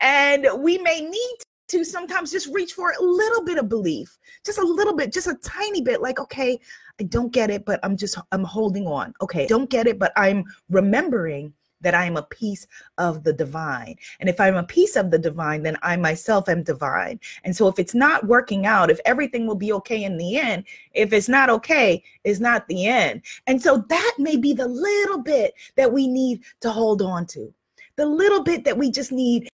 and 0.00 0.46
we 0.58 0.78
may 0.78 1.00
need 1.00 1.36
to 1.68 1.84
sometimes 1.84 2.32
just 2.32 2.48
reach 2.48 2.72
for 2.72 2.90
a 2.90 3.02
little 3.02 3.44
bit 3.44 3.56
of 3.56 3.68
belief 3.68 4.18
just 4.44 4.58
a 4.58 4.64
little 4.64 4.94
bit 4.94 5.10
just 5.10 5.28
a 5.28 5.36
tiny 5.42 5.80
bit 5.80 6.02
like 6.02 6.20
okay 6.20 6.58
i 7.00 7.04
don't 7.04 7.32
get 7.32 7.50
it 7.50 7.64
but 7.64 7.80
i'm 7.82 7.96
just 7.96 8.18
i'm 8.32 8.44
holding 8.44 8.86
on. 8.86 9.14
Okay 9.22 9.46
don't 9.46 9.70
get 9.70 9.86
it 9.86 9.98
but 9.98 10.12
i'm 10.16 10.44
remembering 10.68 11.54
that 11.82 11.94
I 11.94 12.04
am 12.04 12.16
a 12.16 12.22
piece 12.22 12.66
of 12.98 13.24
the 13.24 13.32
divine. 13.32 13.96
And 14.20 14.28
if 14.28 14.40
I'm 14.40 14.56
a 14.56 14.64
piece 14.64 14.96
of 14.96 15.10
the 15.10 15.18
divine, 15.18 15.62
then 15.62 15.76
I 15.82 15.96
myself 15.96 16.48
am 16.48 16.62
divine. 16.62 17.20
And 17.44 17.54
so 17.54 17.68
if 17.68 17.78
it's 17.78 17.94
not 17.94 18.26
working 18.26 18.66
out, 18.66 18.90
if 18.90 19.00
everything 19.04 19.46
will 19.46 19.56
be 19.56 19.72
okay 19.74 20.04
in 20.04 20.16
the 20.16 20.38
end, 20.38 20.64
if 20.92 21.12
it's 21.12 21.28
not 21.28 21.50
okay, 21.50 22.02
it's 22.24 22.40
not 22.40 22.66
the 22.68 22.86
end. 22.86 23.22
And 23.46 23.60
so 23.60 23.84
that 23.88 24.14
may 24.18 24.36
be 24.36 24.52
the 24.52 24.68
little 24.68 25.18
bit 25.18 25.54
that 25.76 25.92
we 25.92 26.06
need 26.08 26.42
to 26.60 26.70
hold 26.70 27.02
on 27.02 27.26
to. 27.26 27.52
The 27.96 28.06
little 28.06 28.42
bit 28.42 28.64
that 28.64 28.78
we 28.78 28.90
just 28.90 29.12
need 29.12 29.48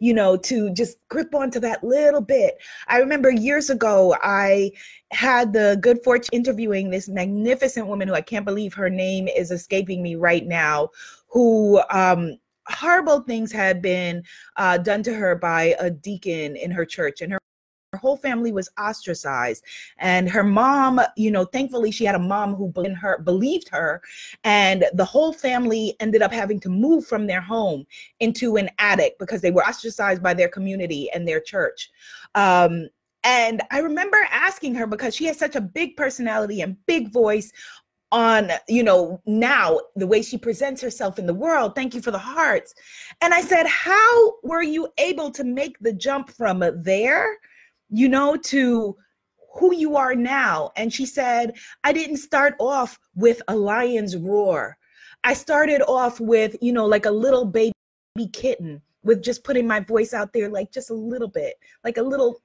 you 0.00 0.14
know, 0.14 0.36
to 0.36 0.70
just 0.70 0.98
grip 1.08 1.34
onto 1.34 1.60
that 1.60 1.82
little 1.82 2.20
bit. 2.20 2.58
I 2.88 2.98
remember 2.98 3.30
years 3.30 3.70
ago, 3.70 4.16
I 4.22 4.72
had 5.12 5.52
the 5.52 5.78
good 5.80 6.02
fortune 6.02 6.30
interviewing 6.32 6.90
this 6.90 7.08
magnificent 7.08 7.86
woman 7.86 8.08
who 8.08 8.14
I 8.14 8.20
can't 8.20 8.44
believe 8.44 8.74
her 8.74 8.90
name 8.90 9.28
is 9.28 9.50
escaping 9.50 10.02
me 10.02 10.16
right 10.16 10.46
now, 10.46 10.90
who 11.28 11.80
um, 11.90 12.36
horrible 12.68 13.20
things 13.20 13.52
had 13.52 13.80
been 13.80 14.22
uh, 14.56 14.78
done 14.78 15.02
to 15.04 15.14
her 15.14 15.36
by 15.36 15.74
a 15.78 15.90
deacon 15.90 16.56
in 16.56 16.70
her 16.70 16.84
church, 16.84 17.20
and 17.20 17.32
her 17.32 17.38
her 17.92 17.98
whole 17.98 18.16
family 18.16 18.52
was 18.52 18.68
ostracized. 18.78 19.64
And 19.98 20.28
her 20.28 20.44
mom 20.44 21.00
you 21.16 21.30
know 21.30 21.44
thankfully 21.44 21.90
she 21.90 22.04
had 22.04 22.14
a 22.14 22.20
mom 22.20 22.54
who 22.54 22.68
believed 22.68 22.96
her 22.98 23.18
believed 23.18 23.68
her 23.70 24.02
and 24.44 24.84
the 24.94 25.04
whole 25.04 25.32
family 25.32 25.96
ended 26.00 26.22
up 26.22 26.32
having 26.32 26.60
to 26.60 26.68
move 26.68 27.06
from 27.06 27.26
their 27.26 27.40
home 27.40 27.86
into 28.20 28.56
an 28.56 28.70
attic 28.78 29.18
because 29.18 29.40
they 29.40 29.50
were 29.50 29.66
ostracized 29.66 30.22
by 30.22 30.34
their 30.34 30.48
community 30.48 31.10
and 31.12 31.26
their 31.26 31.40
church. 31.40 31.90
Um, 32.34 32.88
and 33.24 33.60
I 33.72 33.78
remember 33.78 34.18
asking 34.30 34.76
her 34.76 34.86
because 34.86 35.14
she 35.14 35.24
has 35.24 35.36
such 35.36 35.56
a 35.56 35.60
big 35.60 35.96
personality 35.96 36.60
and 36.60 36.76
big 36.86 37.12
voice 37.12 37.52
on 38.12 38.50
you 38.68 38.82
know 38.82 39.20
now 39.26 39.80
the 39.96 40.06
way 40.06 40.22
she 40.22 40.38
presents 40.38 40.80
herself 40.80 41.18
in 41.18 41.26
the 41.26 41.34
world 41.34 41.74
thank 41.74 41.94
you 41.94 42.00
for 42.00 42.10
the 42.10 42.18
hearts. 42.18 42.74
And 43.20 43.34
i 43.34 43.40
said 43.40 43.66
how 43.66 44.34
were 44.42 44.62
you 44.62 44.88
able 44.98 45.30
to 45.32 45.44
make 45.44 45.78
the 45.80 45.92
jump 45.92 46.30
from 46.30 46.64
there 46.82 47.36
you 47.90 48.08
know 48.08 48.36
to 48.36 48.96
who 49.54 49.74
you 49.74 49.96
are 49.96 50.14
now? 50.14 50.70
And 50.76 50.92
she 50.92 51.06
said 51.06 51.54
i 51.84 51.92
didn't 51.92 52.18
start 52.18 52.54
off 52.58 52.98
with 53.14 53.42
a 53.48 53.56
lion's 53.56 54.16
roar. 54.16 54.76
I 55.24 55.34
started 55.34 55.82
off 55.82 56.20
with 56.20 56.56
you 56.60 56.72
know 56.72 56.86
like 56.86 57.06
a 57.06 57.10
little 57.10 57.44
baby 57.44 57.72
kitten 58.32 58.82
with 59.02 59.22
just 59.22 59.44
putting 59.44 59.66
my 59.66 59.80
voice 59.80 60.12
out 60.12 60.32
there 60.32 60.48
like 60.48 60.72
just 60.72 60.90
a 60.90 60.94
little 60.94 61.28
bit 61.28 61.54
like 61.84 61.96
a 61.96 62.02
little 62.02 62.40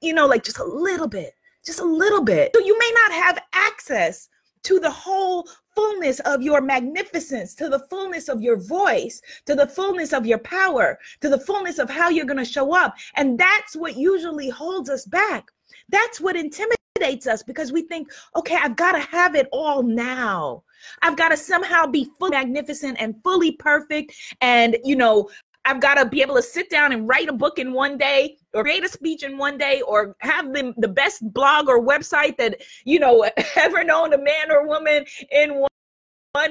you 0.00 0.14
know 0.14 0.26
like 0.26 0.44
just 0.44 0.58
a 0.58 0.64
little 0.64 1.08
bit 1.08 1.34
just 1.64 1.80
a 1.80 1.84
little 1.84 2.22
bit. 2.22 2.50
So 2.54 2.60
you 2.60 2.78
may 2.78 2.90
not 2.94 3.12
have 3.12 3.42
access 3.52 4.28
to 4.64 4.78
the 4.78 4.90
whole 4.90 5.46
fullness 5.74 6.20
of 6.20 6.42
your 6.42 6.60
magnificence, 6.60 7.54
to 7.54 7.68
the 7.68 7.80
fullness 7.90 8.28
of 8.28 8.42
your 8.42 8.56
voice, 8.56 9.20
to 9.46 9.54
the 9.54 9.66
fullness 9.66 10.12
of 10.12 10.26
your 10.26 10.38
power, 10.38 10.98
to 11.20 11.28
the 11.28 11.40
fullness 11.40 11.78
of 11.78 11.88
how 11.88 12.08
you're 12.08 12.26
going 12.26 12.36
to 12.36 12.44
show 12.44 12.74
up. 12.74 12.94
And 13.14 13.38
that's 13.38 13.76
what 13.76 13.96
usually 13.96 14.48
holds 14.48 14.90
us 14.90 15.04
back. 15.06 15.50
That's 15.88 16.20
what 16.20 16.36
intimidates 16.36 17.26
us 17.26 17.42
because 17.42 17.72
we 17.72 17.82
think, 17.82 18.10
okay, 18.36 18.56
I've 18.56 18.76
got 18.76 18.92
to 18.92 19.00
have 19.00 19.34
it 19.34 19.48
all 19.52 19.82
now. 19.82 20.62
I've 21.02 21.16
got 21.16 21.30
to 21.30 21.36
somehow 21.36 21.86
be 21.86 22.08
fully 22.18 22.32
magnificent 22.32 22.96
and 23.00 23.14
fully 23.22 23.52
perfect. 23.52 24.14
And, 24.40 24.76
you 24.84 24.96
know, 24.96 25.30
I've 25.64 25.80
got 25.80 25.94
to 25.94 26.06
be 26.06 26.22
able 26.22 26.34
to 26.34 26.42
sit 26.42 26.70
down 26.70 26.92
and 26.92 27.08
write 27.08 27.28
a 27.28 27.32
book 27.32 27.58
in 27.58 27.72
one 27.72 27.96
day 27.96 28.36
or 28.52 28.62
create 28.62 28.84
a 28.84 28.88
speech 28.88 29.22
in 29.22 29.38
one 29.38 29.58
day 29.58 29.80
or 29.82 30.16
have 30.18 30.52
the, 30.52 30.74
the 30.76 30.88
best 30.88 31.32
blog 31.32 31.68
or 31.68 31.84
website 31.84 32.36
that, 32.38 32.60
you 32.84 32.98
know, 32.98 33.28
ever 33.56 33.84
known 33.84 34.12
a 34.12 34.18
man 34.18 34.50
or 34.50 34.66
woman 34.66 35.04
in 35.30 35.60
one, 35.60 35.68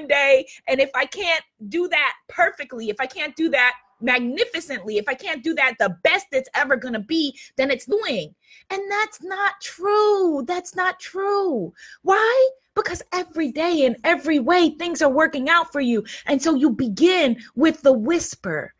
day. 0.08 0.46
And 0.68 0.80
if 0.80 0.90
I 0.94 1.06
can't 1.06 1.42
do 1.68 1.88
that 1.88 2.12
perfectly, 2.28 2.88
if 2.88 2.96
I 3.00 3.06
can't 3.06 3.34
do 3.34 3.48
that 3.50 3.74
magnificently, 4.00 4.96
if 4.98 5.08
I 5.08 5.14
can't 5.14 5.42
do 5.42 5.54
that 5.54 5.74
the 5.80 5.96
best 6.04 6.26
it's 6.30 6.48
ever 6.54 6.76
going 6.76 6.94
to 6.94 7.00
be, 7.00 7.36
then 7.56 7.70
it's 7.70 7.86
doing. 7.86 8.32
And 8.70 8.80
that's 8.90 9.22
not 9.22 9.60
true. 9.60 10.44
That's 10.46 10.76
not 10.76 11.00
true. 11.00 11.72
Why? 12.02 12.50
Because 12.76 13.02
every 13.12 13.50
day 13.50 13.84
in 13.84 13.96
every 14.04 14.38
way 14.38 14.70
things 14.70 15.02
are 15.02 15.10
working 15.10 15.48
out 15.48 15.72
for 15.72 15.80
you. 15.80 16.04
And 16.26 16.40
so 16.40 16.54
you 16.54 16.70
begin 16.70 17.42
with 17.56 17.82
the 17.82 17.92
whisper. 17.92 18.74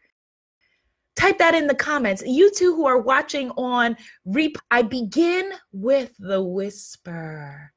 Type 1.16 1.38
that 1.38 1.54
in 1.54 1.66
the 1.66 1.75
comments. 1.75 2.23
You 2.25 2.50
two 2.50 2.75
who 2.75 2.87
are 2.87 2.99
watching 2.99 3.50
on 3.50 3.97
Reap, 4.25 4.57
I 4.71 4.83
begin 4.83 5.52
with 5.73 6.14
the 6.19 6.42
whisper. 6.42 7.73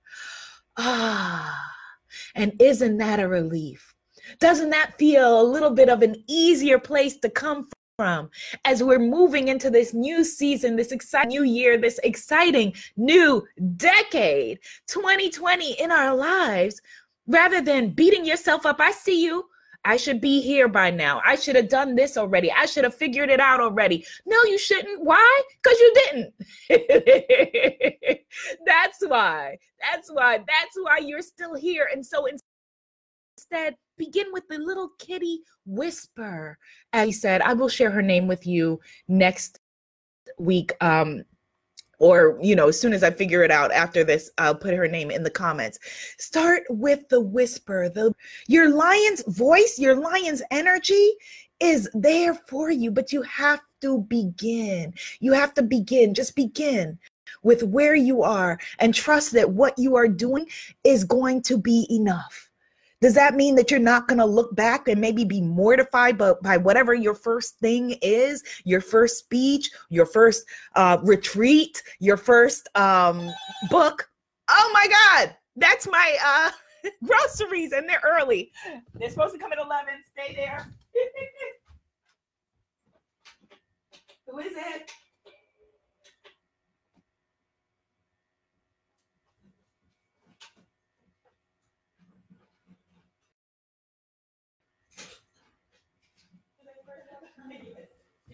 Ah, 0.78 1.58
and 2.36 2.54
isn't 2.60 2.98
that 2.98 3.20
a 3.20 3.28
relief? 3.28 3.94
Doesn't 4.40 4.70
that 4.72 4.98
feel 4.98 5.42
a 5.42 5.44
little 5.44 5.72
bit 5.72 5.90
of 5.90 6.02
an 6.02 6.16
easier 6.28 6.80
place 6.80 7.18
to 7.18 7.30
come 7.30 7.68
from 7.98 8.30
as 8.66 8.84
we're 8.84 9.00
moving 9.00 9.48
into 9.48 9.70
this 9.70 9.94
new 9.94 10.24
season, 10.24 10.76
this 10.76 10.92
exciting 10.92 11.30
new 11.30 11.44
year, 11.44 11.78
this 11.78 12.00
exciting 12.04 12.74
new 12.98 13.46
decade, 13.78 14.60
2020 14.88 15.80
in 15.80 15.92
our 15.92 16.16
lives, 16.16 16.82
rather 17.28 17.62
than 17.62 17.92
beating 17.92 18.26
yourself 18.26 18.66
up? 18.66 18.80
I 18.80 18.92
see 18.92 19.24
you. 19.24 19.46
I 19.86 19.98
should 19.98 20.20
be 20.20 20.42
here 20.42 20.68
by 20.68 20.90
now. 20.90 21.22
I 21.24 21.36
should 21.36 21.56
have 21.56 21.70
done 21.70 21.96
this 21.96 22.18
already. 22.18 22.52
I 22.52 22.66
should 22.66 22.84
have 22.84 22.96
figured 22.96 23.30
it 23.30 23.40
out 23.40 23.60
already. 23.60 24.04
No, 24.26 24.36
you 24.44 24.58
shouldn't. 24.58 25.04
Why? 25.04 25.42
Because 25.62 25.80
you 25.80 25.94
didn't. 26.04 26.34
That's 28.66 28.98
why. 29.08 29.60
That's 29.80 30.12
why. 30.12 30.40
That's 30.40 30.76
why 30.82 30.98
you're 30.98 31.22
still 31.22 31.54
here. 31.54 31.88
And 31.94 32.04
so 32.04 32.26
instead, 32.26 33.76
begin 33.96 34.26
with 34.34 34.48
the 34.50 34.58
little 34.58 34.90
kitty 34.98 35.42
whisper. 35.68 36.58
As 36.92 37.06
he 37.06 37.12
said, 37.12 37.42
I 37.42 37.54
will 37.54 37.70
share 37.70 37.92
her 37.92 38.02
name 38.02 38.26
with 38.28 38.48
you 38.48 38.80
next 39.08 39.60
week. 40.40 40.74
Um, 40.82 41.24
or 42.00 42.38
you 42.42 42.56
know 42.56 42.68
as 42.68 42.80
soon 42.80 42.94
as 42.94 43.04
i 43.04 43.12
figure 43.12 43.44
it 43.44 43.52
out 43.52 43.72
after 43.72 44.04
this 44.04 44.30
i'll 44.38 44.56
put 44.56 44.74
her 44.74 44.88
name 44.88 45.12
in 45.12 45.24
the 45.24 45.30
comments. 45.30 45.80
Start 46.18 46.64
with 46.70 47.08
the 47.10 47.22
whisper 47.22 47.90
the 47.90 48.14
your 48.48 48.70
lion's 48.70 49.24
voice 49.28 49.78
your 49.80 49.96
lion's 49.96 50.42
energy 50.52 51.14
is 51.60 51.90
there 51.94 52.34
for 52.48 52.70
you 52.70 52.92
but 52.92 53.12
you 53.12 53.22
have 53.24 53.62
to 53.82 54.00
begin. 54.00 54.94
You 55.20 55.34
have 55.34 55.54
to 55.56 55.64
begin 55.64 56.14
just 56.14 56.36
begin 56.36 56.98
with 57.44 57.64
where 57.64 57.96
you 57.96 58.24
are 58.24 58.60
and 58.80 58.94
trust 58.94 59.32
that 59.34 59.52
what 59.52 59.78
you 59.78 59.96
are 59.96 60.08
doing 60.08 60.48
is 60.84 61.04
going 61.04 61.44
to 61.44 61.58
be 61.58 61.86
enough 61.92 62.50
Does 63.02 63.14
that 63.16 63.36
mean 63.36 63.56
that 63.56 63.70
you're 63.70 63.80
not 63.80 64.08
going 64.08 64.20
to 64.20 64.26
look 64.26 64.56
back 64.56 64.88
and 64.88 65.02
maybe 65.02 65.26
be 65.26 65.42
mortified 65.42 66.18
by, 66.18 66.34
by 66.42 66.58
whatever 66.58 66.94
your 66.94 67.14
first 67.14 67.60
thing 67.60 67.98
is, 68.02 68.44
your 68.64 68.82
first 68.82 69.18
speech, 69.18 69.70
your 69.90 70.06
first 70.06 70.46
uh, 70.76 70.98
retreat, 71.04 71.84
your 72.00 72.18
first 72.18 72.70
um, 72.76 73.30
book? 73.70 74.10
Oh 74.50 74.72
my 74.74 74.88
God, 74.88 75.36
that's 75.58 75.88
my 75.88 76.18
uh, 76.26 76.52
groceries 77.04 77.74
and 77.74 77.88
they're 77.88 78.02
early. 78.06 78.52
They're 78.96 79.10
supposed 79.10 79.34
to 79.34 79.40
come 79.40 79.52
at 79.52 79.60
11. 79.60 79.94
Stay 80.12 80.36
there. 80.36 80.66
Who 84.32 84.40
is 84.40 84.54
it? 84.56 84.92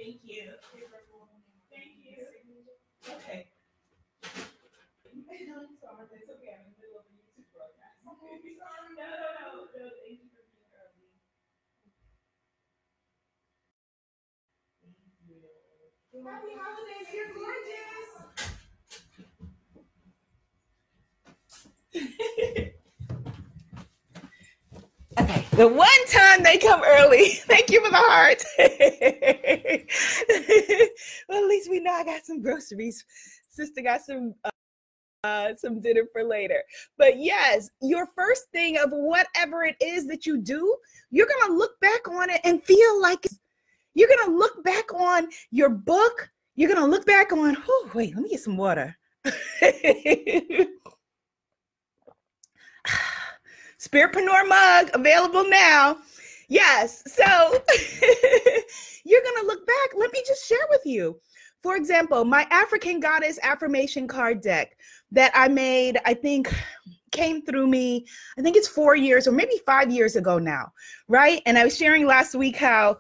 Thank 0.02 0.22
you. 0.24 0.50
Thank 1.70 2.02
you. 2.02 2.26
Okay. 3.06 3.46
No, 5.52 5.60
it's 5.68 5.84
okay. 6.32 6.56
I'm 6.58 6.66
in 6.66 6.74
the 6.74 6.80
middle 6.80 6.98
of 6.98 7.06
a 7.06 7.14
YouTube 7.14 7.46
broadcast. 7.52 7.52
No, 7.52 7.52
no, 7.52 7.52
no, 7.52 7.52
no. 7.52 7.52
Thank 7.52 7.52
you 7.52 7.52
for 7.52 7.60
being 7.60 7.68
early. 7.68 7.91
Okay, 25.20 25.46
the 25.58 25.68
one 25.68 25.90
time 26.08 26.42
they 26.42 26.58
come 26.58 26.82
early. 26.86 27.30
Thank 27.30 27.70
you 27.70 27.84
for 27.84 27.92
the 27.92 27.98
heart. 27.98 28.42
well, 31.30 31.44
at 31.44 31.50
least 31.50 31.70
we 31.70 31.82
know 31.82 31.92
I 31.92 32.06
got 32.06 32.26
some 32.26 32.42
groceries. 32.42 33.04
Sister 33.50 33.82
got 33.82 34.02
some 34.02 34.34
uh, 34.46 34.51
Uh, 35.24 35.54
some 35.56 35.80
dinner 35.80 36.02
for 36.12 36.24
later. 36.24 36.64
But 36.98 37.20
yes, 37.20 37.70
your 37.80 38.08
first 38.16 38.46
thing 38.52 38.78
of 38.78 38.90
whatever 38.90 39.64
it 39.64 39.76
is 39.80 40.08
that 40.08 40.26
you 40.26 40.40
do, 40.40 40.76
you're 41.12 41.28
gonna 41.28 41.54
look 41.54 41.80
back 41.80 42.08
on 42.08 42.32
it 42.32 42.42
and 42.44 42.64
feel 42.64 43.00
like 43.00 43.28
you're 43.94 44.10
gonna 44.10 44.36
look 44.36 44.64
back 44.64 44.92
on 44.94 45.28
your 45.52 45.70
book. 45.70 46.28
You're 46.56 46.74
gonna 46.74 46.88
look 46.88 47.06
back 47.06 47.32
on. 47.32 47.56
Oh, 47.70 47.92
wait, 47.94 48.16
let 48.16 48.24
me 48.24 48.30
get 48.30 48.40
some 48.40 48.58
water. 48.58 48.98
Spiritpreneur 53.80 54.48
mug 54.48 54.90
available 54.94 55.48
now. 55.48 55.98
Yes. 56.48 57.04
So 57.06 57.24
you're 59.06 59.22
going 59.22 59.42
to 59.42 59.48
look 59.48 59.66
back. 59.66 59.90
Let 59.96 60.12
me 60.12 60.22
just 60.28 60.48
share 60.48 60.68
with 60.70 60.82
you. 60.86 61.20
For 61.62 61.76
example, 61.76 62.26
my 62.26 62.48
African 62.50 63.00
Goddess 63.00 63.40
affirmation 63.44 64.08
card 64.08 64.42
deck 64.42 64.76
that 65.12 65.32
I 65.36 65.48
made, 65.48 66.00
I 66.06 66.14
think 66.14 66.54
came 67.12 67.42
through 67.42 67.68
me, 67.68 68.06
I 68.38 68.42
think 68.42 68.56
it's 68.56 68.68
four 68.68 68.96
years 68.96 69.28
or 69.28 69.32
maybe 69.32 69.60
five 69.66 69.92
years 69.92 70.16
ago 70.16 70.40
now, 70.40 70.72
right? 71.08 71.42
And 71.46 71.58
I 71.58 71.64
was 71.66 71.76
sharing 71.76 72.06
last 72.06 72.36
week 72.36 72.56
how 72.56 72.98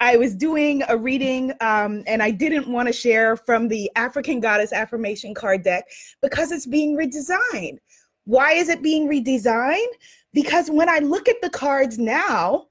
I 0.00 0.16
was 0.16 0.34
doing 0.34 0.82
a 0.88 0.96
reading 0.96 1.52
um, 1.60 2.02
and 2.08 2.22
I 2.22 2.32
didn't 2.32 2.66
want 2.66 2.88
to 2.88 2.92
share 2.92 3.36
from 3.36 3.68
the 3.68 3.88
African 3.94 4.40
Goddess 4.40 4.72
affirmation 4.72 5.32
card 5.32 5.62
deck 5.62 5.84
because 6.20 6.50
it's 6.50 6.66
being 6.66 6.96
redesigned. 6.96 7.78
Why 8.24 8.52
is 8.52 8.68
it 8.68 8.82
being 8.82 9.08
redesigned? 9.08 9.92
because 10.32 10.70
when 10.70 10.88
I 10.88 10.98
look 10.98 11.28
at 11.28 11.40
the 11.42 11.50
cards 11.50 11.98
now, 11.98 12.66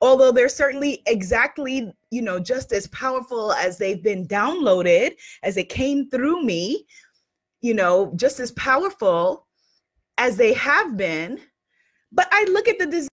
although 0.00 0.32
they're 0.32 0.48
certainly 0.48 1.02
exactly, 1.06 1.90
you 2.10 2.22
know, 2.22 2.38
just 2.38 2.72
as 2.72 2.86
powerful 2.88 3.52
as 3.52 3.78
they've 3.78 4.02
been 4.02 4.26
downloaded, 4.28 5.12
as 5.42 5.56
it 5.56 5.68
came 5.68 6.10
through 6.10 6.44
me, 6.44 6.86
you 7.60 7.74
know, 7.74 8.12
just 8.16 8.40
as 8.40 8.52
powerful 8.52 9.46
as 10.18 10.36
they 10.36 10.52
have 10.54 10.96
been. 10.96 11.40
But 12.12 12.28
I 12.30 12.44
look 12.50 12.68
at 12.68 12.78
the 12.78 12.86
design 12.86 13.08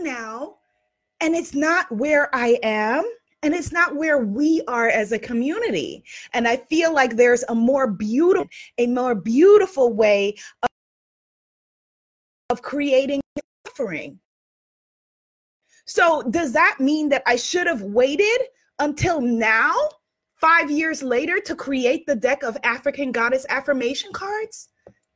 now, 0.00 0.56
and 1.20 1.34
it's 1.34 1.54
not 1.54 1.90
where 1.90 2.34
I 2.34 2.58
am 2.62 3.04
and 3.42 3.54
it's 3.54 3.72
not 3.72 3.94
where 3.94 4.18
we 4.18 4.62
are 4.66 4.88
as 4.88 5.12
a 5.12 5.18
community 5.18 6.02
and 6.32 6.48
i 6.48 6.56
feel 6.56 6.92
like 6.92 7.14
there's 7.14 7.44
a 7.48 7.54
more 7.54 7.86
beautiful 7.88 8.48
a 8.78 8.86
more 8.88 9.14
beautiful 9.14 9.92
way 9.92 10.34
of 10.64 10.68
of 12.50 12.62
creating 12.62 13.20
suffering. 13.66 14.18
So, 15.86 16.22
does 16.30 16.52
that 16.52 16.76
mean 16.80 17.08
that 17.10 17.22
I 17.26 17.36
should 17.36 17.66
have 17.66 17.82
waited 17.82 18.38
until 18.78 19.20
now, 19.20 19.74
five 20.40 20.70
years 20.70 21.02
later, 21.02 21.40
to 21.40 21.54
create 21.54 22.06
the 22.06 22.16
deck 22.16 22.42
of 22.42 22.56
African 22.62 23.12
goddess 23.12 23.46
affirmation 23.48 24.12
cards? 24.12 24.68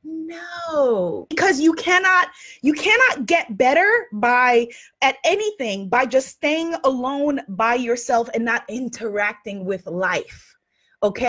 No, 0.04 1.26
because 1.30 1.60
you 1.60 1.74
cannot 1.74 2.28
you 2.60 2.72
cannot 2.72 3.26
get 3.26 3.56
better 3.56 4.06
by 4.12 4.68
at 5.00 5.16
anything 5.24 5.88
by 5.88 6.06
just 6.06 6.28
staying 6.28 6.74
alone 6.82 7.40
by 7.48 7.76
yourself 7.76 8.28
and 8.34 8.44
not 8.44 8.64
interacting 8.68 9.64
with 9.64 9.86
life. 9.86 10.56
Okay? 11.04 11.28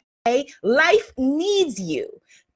Life 0.63 1.12
needs 1.17 1.79
you. 1.79 2.10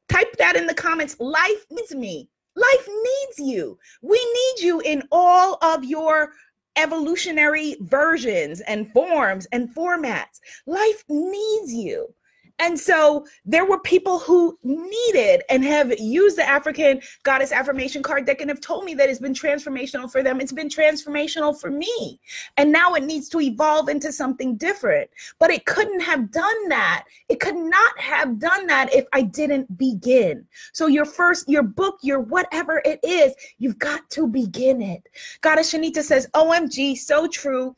Type 0.10 0.36
that 0.38 0.56
in 0.56 0.66
the 0.66 0.74
comments. 0.74 1.16
Life 1.20 1.66
needs 1.70 1.94
me. 1.94 2.30
Life 2.56 2.88
needs 2.88 3.50
you. 3.52 3.78
We 4.02 4.18
need 4.18 4.66
you 4.66 4.80
in 4.82 5.04
all 5.12 5.60
of 5.62 5.84
your 5.84 6.32
evolutionary 6.78 7.76
versions 7.82 8.62
and 8.62 8.92
forms 8.94 9.48
and 9.52 9.74
formats. 9.76 10.40
Life 10.66 11.04
needs 11.10 11.74
you. 11.74 12.14
And 12.60 12.80
so 12.80 13.26
there 13.46 13.66
were 13.66 13.80
people 13.80 14.18
who 14.18 14.58
needed 14.64 15.44
and 15.50 15.64
have 15.64 15.98
used 16.00 16.38
the 16.38 16.48
African 16.48 17.02
Goddess 17.24 17.52
Affirmation 17.52 18.02
card 18.02 18.26
deck 18.26 18.42
and 18.42 18.50
have 18.50 18.62
told 18.62 18.84
me 18.84 18.96
that 18.96 19.10
it's 19.10 19.20
been 19.20 19.34
transformational 19.34 20.12
for 20.12 20.24
them. 20.24 20.42
It's 20.42 20.52
been 20.52 20.70
transformational 20.70 21.60
for 21.60 21.70
me. 21.70 22.20
And 22.58 22.72
now 22.72 22.96
it 22.96 23.04
needs 23.04 23.30
to 23.30 23.42
evolve 23.42 23.90
into 23.90 24.12
something 24.12 24.58
different. 24.58 25.10
But 25.40 25.52
it 25.52 25.66
couldn't 25.66 26.00
have 26.00 26.32
done 26.32 26.70
that. 26.70 27.04
It 27.30 27.40
could 27.40 27.56
not 27.56 28.00
have 28.00 28.40
done 28.40 28.66
that 28.68 28.92
if 28.94 29.06
I 29.14 29.22
didn't 29.22 29.78
begin. 29.78 30.46
So 30.74 30.88
your 30.88 31.06
first, 31.06 31.48
your 31.48 31.64
book, 31.64 32.00
your 32.02 32.22
whatever 32.22 32.82
it 32.86 33.00
is, 33.04 33.36
you've 33.60 33.80
got 33.80 34.10
to 34.12 34.28
begin 34.28 34.82
it. 34.82 35.08
Goddess 35.42 35.74
Shanita 35.74 36.02
says, 36.02 36.28
OMG, 36.34 36.98
so 36.98 37.28
true. 37.28 37.76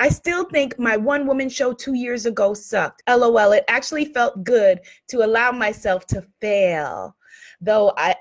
I 0.00 0.08
still 0.08 0.44
think 0.44 0.78
my 0.78 0.96
one 0.96 1.26
woman 1.26 1.50
show 1.50 1.74
two 1.74 1.92
years 1.92 2.24
ago 2.24 2.54
sucked. 2.54 3.02
LOL. 3.06 3.52
It 3.52 3.64
actually 3.68 4.06
felt 4.06 4.42
good 4.42 4.80
to 5.08 5.18
allow 5.22 5.52
myself 5.52 6.06
to 6.06 6.26
fail, 6.40 7.14
though 7.60 7.92
I, 7.98 8.14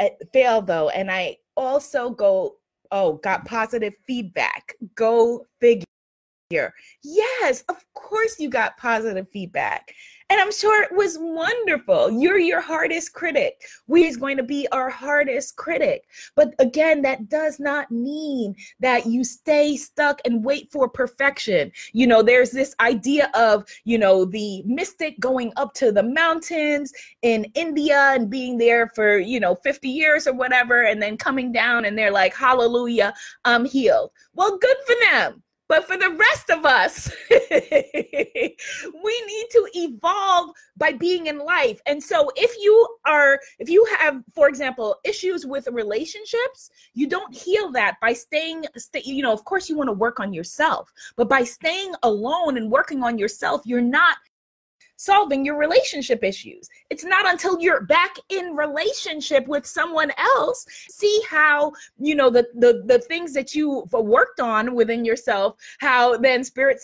I 0.00 0.12
fail 0.32 0.62
though, 0.62 0.88
and 0.88 1.10
I 1.10 1.36
also 1.54 2.08
go 2.10 2.56
oh 2.90 3.14
got 3.18 3.44
positive 3.44 3.92
feedback. 4.06 4.74
Go 4.94 5.44
figure. 5.60 5.84
Yes, 7.04 7.62
of 7.68 7.76
course 7.92 8.40
you 8.40 8.48
got 8.48 8.78
positive 8.78 9.28
feedback. 9.30 9.92
And 10.30 10.38
I'm 10.38 10.52
sure 10.52 10.82
it 10.82 10.92
was 10.92 11.16
wonderful. 11.18 12.10
You're 12.10 12.38
your 12.38 12.60
hardest 12.60 13.14
critic. 13.14 13.62
We 13.86 14.04
is 14.04 14.18
going 14.18 14.36
to 14.36 14.42
be 14.42 14.68
our 14.72 14.90
hardest 14.90 15.56
critic. 15.56 16.06
But 16.34 16.54
again, 16.58 17.00
that 17.02 17.30
does 17.30 17.58
not 17.58 17.90
mean 17.90 18.54
that 18.78 19.06
you 19.06 19.24
stay 19.24 19.78
stuck 19.78 20.20
and 20.26 20.44
wait 20.44 20.70
for 20.70 20.86
perfection. 20.86 21.72
You 21.92 22.08
know, 22.08 22.22
there's 22.22 22.50
this 22.50 22.74
idea 22.80 23.30
of, 23.32 23.64
you 23.84 23.96
know, 23.96 24.26
the 24.26 24.62
mystic 24.66 25.18
going 25.18 25.50
up 25.56 25.72
to 25.74 25.92
the 25.92 26.02
mountains 26.02 26.92
in 27.22 27.46
India 27.54 28.10
and 28.14 28.28
being 28.28 28.58
there 28.58 28.88
for, 28.94 29.18
you 29.18 29.40
know, 29.40 29.54
50 29.54 29.88
years 29.88 30.26
or 30.26 30.34
whatever, 30.34 30.82
and 30.82 31.00
then 31.00 31.16
coming 31.16 31.52
down 31.52 31.86
and 31.86 31.96
they're 31.96 32.12
like, 32.12 32.34
hallelujah, 32.34 33.14
I'm 33.46 33.64
healed. 33.64 34.10
Well, 34.34 34.58
good 34.58 34.76
for 34.86 34.94
them. 35.10 35.42
But 35.68 35.86
for 35.86 35.96
the 35.98 36.10
rest 36.10 36.50
of 36.50 36.64
us, 36.64 37.10
we 37.30 37.40
need 39.26 39.46
to 39.50 39.68
evolve 39.74 40.50
by 40.76 40.92
being 40.92 41.26
in 41.26 41.38
life. 41.38 41.80
And 41.86 42.02
so 42.02 42.30
if 42.36 42.56
you 42.58 42.96
are, 43.06 43.38
if 43.58 43.68
you 43.68 43.84
have, 43.98 44.22
for 44.34 44.48
example, 44.48 44.96
issues 45.04 45.44
with 45.44 45.68
relationships, 45.68 46.70
you 46.94 47.06
don't 47.06 47.34
heal 47.34 47.70
that 47.72 47.96
by 48.00 48.14
staying, 48.14 48.64
stay, 48.76 49.02
you 49.04 49.22
know, 49.22 49.32
of 49.32 49.44
course 49.44 49.68
you 49.68 49.76
want 49.76 49.88
to 49.88 49.92
work 49.92 50.20
on 50.20 50.32
yourself, 50.32 50.90
but 51.16 51.28
by 51.28 51.44
staying 51.44 51.92
alone 52.02 52.56
and 52.56 52.70
working 52.70 53.02
on 53.02 53.18
yourself, 53.18 53.60
you're 53.64 53.80
not 53.80 54.16
solving 54.98 55.44
your 55.44 55.56
relationship 55.56 56.22
issues. 56.22 56.68
It's 56.90 57.04
not 57.04 57.26
until 57.26 57.58
you're 57.60 57.84
back 57.84 58.16
in 58.28 58.54
relationship 58.54 59.46
with 59.46 59.64
someone 59.64 60.12
else, 60.18 60.66
see 60.68 61.22
how, 61.28 61.72
you 61.98 62.14
know, 62.14 62.28
the 62.28 62.46
the 62.54 62.82
the 62.84 62.98
things 62.98 63.32
that 63.32 63.54
you 63.54 63.86
worked 63.92 64.40
on 64.40 64.74
within 64.74 65.04
yourself, 65.04 65.56
how 65.78 66.18
then 66.18 66.44
spirit 66.44 66.82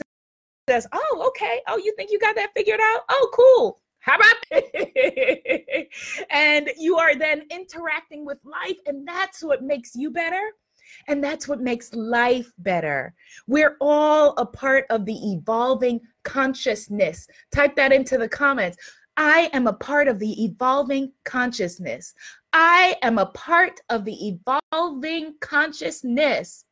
says, 0.68 0.86
"Oh, 0.92 1.24
okay. 1.28 1.60
Oh, 1.66 1.76
you 1.76 1.92
think 1.96 2.10
you 2.10 2.18
got 2.18 2.36
that 2.36 2.52
figured 2.54 2.80
out? 2.80 3.02
Oh, 3.10 3.30
cool. 3.34 3.80
How 3.98 4.16
about 4.16 4.36
and 6.30 6.70
you 6.78 6.96
are 6.96 7.16
then 7.16 7.44
interacting 7.50 8.24
with 8.24 8.38
life, 8.44 8.76
and 8.86 9.06
that's 9.06 9.42
what 9.42 9.62
makes 9.62 9.96
you 9.96 10.10
better. 10.10 10.52
And 11.08 11.24
that's 11.24 11.48
what 11.48 11.60
makes 11.60 11.92
life 11.94 12.52
better. 12.58 13.14
We're 13.46 13.76
all 13.80 14.34
a 14.36 14.46
part 14.46 14.84
of 14.90 15.06
the 15.06 15.16
evolving 15.32 16.00
consciousness. 16.24 17.26
Type 17.52 17.76
that 17.76 17.92
into 17.92 18.18
the 18.18 18.28
comments. 18.28 18.76
I 19.16 19.50
am 19.52 19.66
a 19.66 19.72
part 19.72 20.08
of 20.08 20.18
the 20.18 20.44
evolving 20.44 21.12
consciousness. 21.24 22.14
I 22.52 22.96
am 23.02 23.18
a 23.18 23.26
part 23.26 23.80
of 23.88 24.04
the 24.04 24.38
evolving 24.72 25.34
consciousness. 25.40 26.64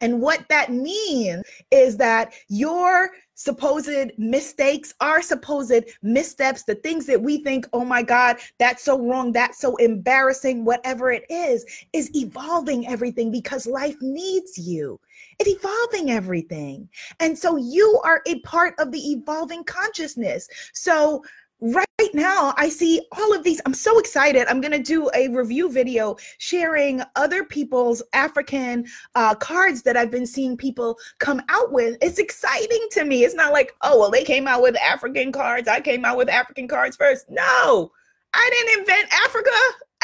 And 0.00 0.20
what 0.20 0.44
that 0.48 0.70
means 0.72 1.44
is 1.70 1.96
that 1.98 2.34
your 2.48 3.10
supposed 3.42 4.12
mistakes, 4.18 4.94
our 5.00 5.20
supposed 5.20 5.84
missteps, 6.02 6.62
the 6.62 6.76
things 6.76 7.06
that 7.06 7.20
we 7.20 7.38
think, 7.38 7.66
oh 7.72 7.84
my 7.84 8.02
God, 8.02 8.36
that's 8.58 8.84
so 8.84 9.00
wrong, 9.00 9.32
that's 9.32 9.58
so 9.58 9.76
embarrassing, 9.76 10.64
whatever 10.64 11.10
it 11.10 11.24
is, 11.28 11.64
is 11.92 12.10
evolving 12.14 12.86
everything 12.86 13.30
because 13.30 13.66
life 13.66 13.96
needs 14.00 14.56
you. 14.56 15.00
It's 15.38 15.50
evolving 15.50 16.10
everything. 16.10 16.88
And 17.20 17.36
so 17.36 17.56
you 17.56 18.00
are 18.04 18.22
a 18.26 18.38
part 18.40 18.74
of 18.78 18.92
the 18.92 19.12
evolving 19.12 19.64
consciousness. 19.64 20.48
So 20.72 21.24
right 21.62 21.86
now 22.12 22.52
i 22.56 22.68
see 22.68 23.00
all 23.16 23.32
of 23.32 23.44
these 23.44 23.60
i'm 23.64 23.74
so 23.74 23.98
excited. 24.00 24.46
I'm 24.48 24.60
going 24.60 24.72
to 24.72 24.82
do 24.82 25.08
a 25.14 25.28
review 25.28 25.70
video 25.70 26.16
sharing 26.38 27.02
other 27.14 27.44
people's 27.44 28.02
african 28.12 28.84
uh, 29.14 29.36
cards 29.36 29.82
that 29.82 29.96
i've 29.96 30.10
been 30.10 30.26
seeing 30.26 30.56
people 30.56 30.98
come 31.20 31.40
out 31.48 31.72
with. 31.72 31.96
It's 32.02 32.18
exciting 32.18 32.88
to 32.92 33.04
me. 33.04 33.24
It's 33.24 33.34
not 33.34 33.52
like 33.52 33.74
oh 33.82 33.98
well 33.98 34.10
they 34.10 34.24
came 34.24 34.48
out 34.48 34.60
with 34.60 34.76
african 34.76 35.30
cards. 35.30 35.68
I 35.68 35.80
came 35.80 36.04
out 36.04 36.16
with 36.16 36.28
african 36.28 36.66
cards 36.66 36.96
first. 36.96 37.26
No 37.30 37.92
I 38.34 38.50
didn't 38.50 38.80
invent 38.80 39.12
Africa 39.24 39.50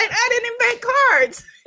and 0.01 0.11
I 0.13 0.29
didn't 0.31 0.53
invent 0.53 0.83
cards. 0.83 1.45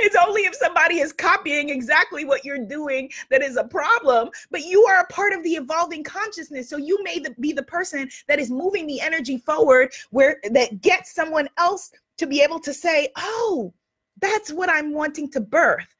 it's 0.00 0.16
only 0.16 0.42
if 0.42 0.54
somebody 0.54 0.98
is 0.98 1.12
copying 1.12 1.70
exactly 1.70 2.24
what 2.24 2.44
you're 2.44 2.64
doing 2.64 3.10
that 3.30 3.42
is 3.42 3.56
a 3.56 3.64
problem, 3.64 4.30
but 4.50 4.62
you 4.62 4.84
are 4.84 5.00
a 5.00 5.06
part 5.06 5.32
of 5.32 5.42
the 5.42 5.50
evolving 5.50 6.04
consciousness. 6.04 6.68
So 6.68 6.76
you 6.76 7.02
may 7.02 7.22
be 7.40 7.52
the 7.52 7.62
person 7.62 8.08
that 8.28 8.38
is 8.38 8.50
moving 8.50 8.86
the 8.86 9.00
energy 9.00 9.38
forward 9.38 9.92
where 10.10 10.38
that 10.50 10.80
gets 10.80 11.14
someone 11.14 11.48
else 11.58 11.90
to 12.18 12.26
be 12.26 12.40
able 12.40 12.60
to 12.60 12.72
say, 12.72 13.08
"Oh, 13.16 13.72
that's 14.20 14.52
what 14.52 14.70
I'm 14.70 14.92
wanting 14.92 15.30
to 15.32 15.40
birth." 15.40 15.94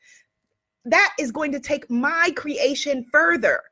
That 0.85 1.15
is 1.19 1.33
going 1.33 1.53
to 1.53 1.61
take 1.61 1.91
my 1.91 2.33
creation 2.37 3.05
further. 3.11 3.63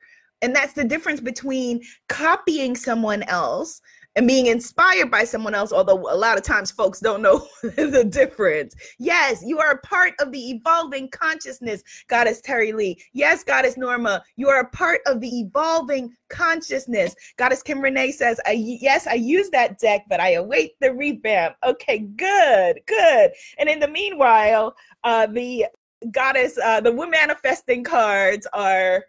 And 0.43 0.55
that's 0.55 0.73
the 0.73 0.85
difference 0.85 1.21
between 1.21 1.83
copying 2.09 2.77
someone 2.77 3.23
else 3.25 3.81
and 4.19 4.27
being 4.27 4.47
inspired 4.47 5.13
by 5.13 5.23
someone 5.23 5.55
else, 5.55 5.73
although 5.73 6.13
a 6.13 6.17
lot 6.17 6.37
of 6.37 6.43
times 6.43 6.73
folks 6.73 6.99
don't 6.99 7.23
know 7.23 7.47
the 7.63 8.03
difference. 8.03 8.75
Yes, 8.99 9.45
you 9.47 9.61
are 9.61 9.71
a 9.71 9.79
part 9.79 10.15
of 10.19 10.33
the 10.33 10.51
evolving 10.51 11.09
consciousness, 11.11 11.85
Goddess 12.09 12.41
Terry 12.41 12.73
Lee. 12.73 13.01
Yes, 13.13 13.45
Goddess 13.45 13.77
Norma, 13.77 14.25
you 14.35 14.49
are 14.49 14.59
a 14.59 14.71
part 14.71 15.03
of 15.07 15.21
the 15.21 15.29
evolving 15.39 16.13
consciousness. 16.31 17.15
Goddess 17.37 17.63
Kim 17.63 17.81
Renee 17.81 18.11
says, 18.11 18.41
I, 18.45 18.53
Yes, 18.59 19.07
I 19.07 19.15
use 19.15 19.51
that 19.51 19.79
deck, 19.79 20.03
but 20.09 20.19
I 20.19 20.31
await 20.31 20.73
the 20.81 20.93
revamp. 20.93 21.55
Okay, 21.65 21.99
good, 21.99 22.81
good. 22.87 23.31
And 23.59 23.69
in 23.69 23.79
the 23.79 23.87
meanwhile, 23.87 24.75
uh, 25.05 25.27
the 25.27 25.67
goddess, 26.11 26.59
uh, 26.59 26.81
the 26.81 26.91
woman 26.91 27.13
manifesting 27.13 27.85
cards 27.85 28.49
are 28.53 29.05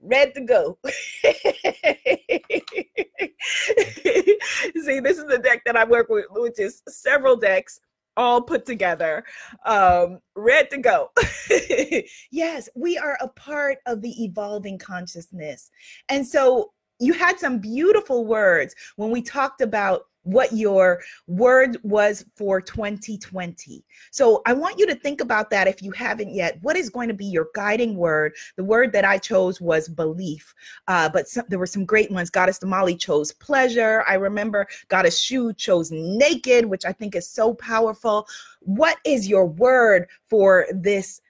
ready 0.00 0.32
to 0.32 0.40
go. 0.42 0.78
See, 4.84 5.00
this 5.00 5.18
is 5.18 5.26
the 5.26 5.40
deck 5.42 5.62
that 5.66 5.76
I 5.76 5.84
work 5.84 6.08
with, 6.08 6.26
which 6.30 6.58
is 6.58 6.82
several 6.88 7.36
decks 7.36 7.80
all 8.16 8.40
put 8.40 8.64
together, 8.64 9.24
um, 9.66 10.20
ready 10.34 10.68
to 10.68 10.78
go. 10.78 11.10
yes, 12.30 12.68
we 12.74 12.96
are 12.98 13.18
a 13.20 13.28
part 13.28 13.78
of 13.86 14.00
the 14.00 14.24
evolving 14.24 14.78
consciousness. 14.78 15.70
And 16.08 16.26
so 16.26 16.72
you 16.98 17.12
had 17.12 17.38
some 17.38 17.58
beautiful 17.58 18.24
words 18.24 18.74
when 18.96 19.10
we 19.10 19.20
talked 19.20 19.60
about 19.60 20.06
what 20.26 20.52
your 20.52 21.00
word 21.28 21.78
was 21.84 22.24
for 22.34 22.60
2020. 22.60 23.84
So 24.10 24.42
I 24.44 24.52
want 24.52 24.78
you 24.78 24.86
to 24.86 24.94
think 24.94 25.20
about 25.20 25.50
that 25.50 25.68
if 25.68 25.80
you 25.82 25.92
haven't 25.92 26.34
yet. 26.34 26.58
What 26.62 26.76
is 26.76 26.90
going 26.90 27.08
to 27.08 27.14
be 27.14 27.26
your 27.26 27.48
guiding 27.54 27.96
word? 27.96 28.34
The 28.56 28.64
word 28.64 28.92
that 28.92 29.04
I 29.04 29.18
chose 29.18 29.60
was 29.60 29.88
belief, 29.88 30.52
uh, 30.88 31.08
but 31.08 31.28
some, 31.28 31.44
there 31.48 31.60
were 31.60 31.66
some 31.66 31.84
great 31.84 32.10
ones. 32.10 32.28
Goddess 32.28 32.58
Damali 32.58 32.98
chose 32.98 33.32
pleasure. 33.32 34.04
I 34.08 34.14
remember 34.14 34.66
Goddess 34.88 35.20
Shu 35.20 35.52
chose 35.52 35.90
naked, 35.92 36.64
which 36.64 36.84
I 36.84 36.92
think 36.92 37.14
is 37.14 37.30
so 37.30 37.54
powerful. 37.54 38.26
What 38.60 38.98
is 39.04 39.28
your 39.28 39.46
word 39.46 40.08
for 40.28 40.66
this 40.72 41.20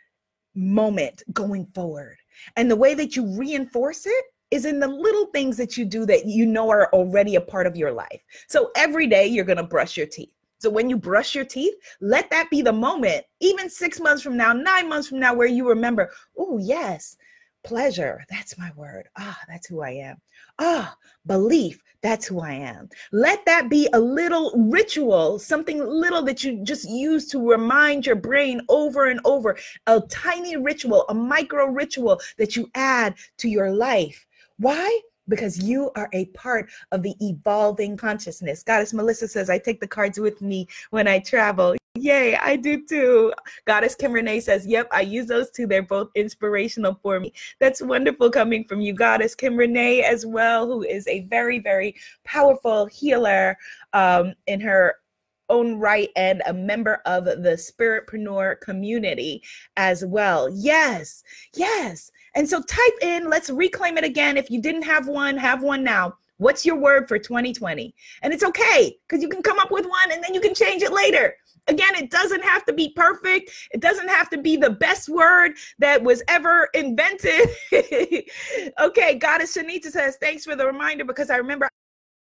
moment 0.55 1.23
going 1.35 1.67
forward? 1.67 2.17
And 2.57 2.71
the 2.71 2.77
way 2.77 2.95
that 2.95 3.15
you 3.15 3.27
reinforce 3.37 4.07
it 4.07 4.25
is 4.51 4.65
in 4.65 4.79
the 4.79 4.89
little 4.89 5.27
things 5.27 5.57
that 5.57 5.77
you 5.77 5.85
do 5.85 6.07
that 6.07 6.27
you 6.27 6.47
know 6.47 6.71
are 6.71 6.89
already 6.93 7.35
a 7.35 7.41
part 7.41 7.67
of 7.67 7.77
your 7.77 7.93
life. 7.93 8.21
So 8.49 8.71
every 8.77 9.07
day 9.07 9.27
you're 9.27 9.45
going 9.45 9.57
to 9.57 9.63
brush 9.63 9.97
your 9.97 10.07
teeth. 10.07 10.31
So 10.59 10.71
when 10.71 10.89
you 10.89 10.97
brush 10.97 11.35
your 11.35 11.45
teeth, 11.45 11.75
let 12.01 12.31
that 12.31 12.49
be 12.51 12.63
the 12.63 12.73
moment, 12.73 13.25
even 13.41 13.69
six 13.69 14.01
months 14.01 14.23
from 14.23 14.37
now, 14.37 14.53
nine 14.53 14.89
months 14.89 15.09
from 15.09 15.21
now, 15.21 15.35
where 15.35 15.47
you 15.47 15.69
remember, 15.69 16.11
oh, 16.39 16.59
yes, 16.59 17.17
pleasure. 17.63 18.25
That's 18.31 18.57
my 18.57 18.71
word. 18.75 19.09
Ah, 19.19 19.39
that's 19.49 19.67
who 19.67 19.83
I 19.83 19.91
am. 19.91 20.17
Ah, 20.59 20.97
belief. 21.27 21.83
That's 22.01 22.27
who 22.27 22.41
I 22.41 22.53
am. 22.53 22.89
Let 23.11 23.45
that 23.47 23.69
be 23.69 23.89
a 23.93 23.99
little 23.99 24.53
ritual, 24.55 25.39
something 25.39 25.85
little 25.85 26.23
that 26.23 26.45
you 26.45 26.63
just 26.63 26.89
use 26.89 27.27
to 27.29 27.51
remind 27.51 28.07
your 28.07 28.17
brain 28.17 28.61
over 28.69 29.07
and 29.07 29.21
over, 29.25 29.57
a 29.87 30.01
tiny 30.03 30.57
ritual, 30.57 31.05
a 31.09 31.15
micro 31.15 31.67
ritual 31.67 32.21
that 32.39 32.55
you 32.55 32.71
add 32.75 33.15
to 33.39 33.49
your 33.49 33.73
life 33.73 34.26
why? 34.59 35.01
Because 35.29 35.59
you 35.59 35.91
are 35.97 36.09
a 36.13 36.27
part 36.27 36.71
of 36.93 37.03
the 37.03 37.15
evolving 37.21 37.97
consciousness. 37.97 38.63
Goddess 38.63 38.95
Melissa 38.95 39.27
says, 39.27 39.51
I 39.51 39.59
take 39.59 39.81
the 39.81 39.89
cards 39.89 40.21
with 40.21 40.41
me 40.41 40.69
when 40.91 41.09
I 41.09 41.19
travel. 41.19 41.75
Yay, 41.97 42.37
I 42.37 42.57
do 42.57 42.85
too. 42.87 43.33
Goddess 43.67 43.95
Kim 43.95 44.13
Renee 44.13 44.41
says, 44.41 44.67
Yep, 44.67 44.89
I 44.93 45.01
use 45.01 45.27
those 45.27 45.51
too. 45.51 45.67
They're 45.67 45.83
both 45.83 46.11
inspirational 46.15 46.99
for 47.03 47.19
me. 47.19 47.33
That's 47.59 47.81
wonderful 47.83 48.31
coming 48.31 48.65
from 48.65 48.81
you, 48.81 48.93
Goddess 48.93 49.35
Kim 49.35 49.57
Renee, 49.57 50.03
as 50.03 50.27
well, 50.27 50.67
who 50.67 50.83
is 50.83 51.09
a 51.09 51.21
very, 51.23 51.59
very 51.59 51.97
powerful 52.25 52.87
healer 52.87 53.57
um, 53.95 54.35
in 54.47 54.61
her 54.61 54.97
own 55.49 55.77
right 55.79 56.11
and 56.17 56.43
a 56.47 56.53
member 56.53 57.01
of 57.07 57.25
the 57.25 57.57
spiritpreneur 57.57 58.61
community 58.61 59.43
as 59.77 60.05
well. 60.05 60.49
Yes, 60.53 61.23
yes. 61.55 62.11
And 62.35 62.49
so 62.49 62.63
type 62.63 62.95
in, 63.03 63.31
let's 63.31 63.51
reclaim 63.51 63.97
it 63.99 64.05
again. 64.05 64.37
If 64.37 64.51
you 64.51 64.61
didn't 64.61 64.83
have 64.83 65.09
one, 65.09 65.37
have 65.37 65.63
one 65.63 65.83
now. 65.83 66.15
What's 66.39 66.67
your 66.67 66.77
word 66.77 67.09
for 67.09 67.19
2020? 67.19 67.95
And 68.23 68.33
it's 68.33 68.45
okay 68.45 68.97
because 69.09 69.23
you 69.23 69.29
can 69.29 69.43
come 69.43 69.59
up 69.59 69.71
with 69.71 69.87
one 69.87 70.13
and 70.13 70.23
then 70.23 70.35
you 70.35 70.41
can 70.41 70.55
change 70.55 70.83
it 70.83 70.93
later. 70.93 71.35
Again, 71.69 71.97
it 71.97 72.11
doesn't 72.11 72.45
have 72.45 72.65
to 72.67 72.73
be 72.73 72.91
perfect. 72.95 73.51
It 73.73 73.81
doesn't 73.81 74.09
have 74.09 74.31
to 74.31 74.39
be 74.39 74.57
the 74.57 74.71
best 74.71 75.09
word 75.09 75.53
that 75.79 76.03
was 76.03 76.23
ever 76.29 76.69
invented. 76.75 77.49
okay, 78.81 79.15
Goddess 79.17 79.57
Shanita 79.57 79.91
says, 79.91 80.17
thanks 80.21 80.45
for 80.45 80.55
the 80.55 80.67
reminder 80.67 81.05
because 81.05 81.31
I 81.31 81.37
remember 81.37 81.69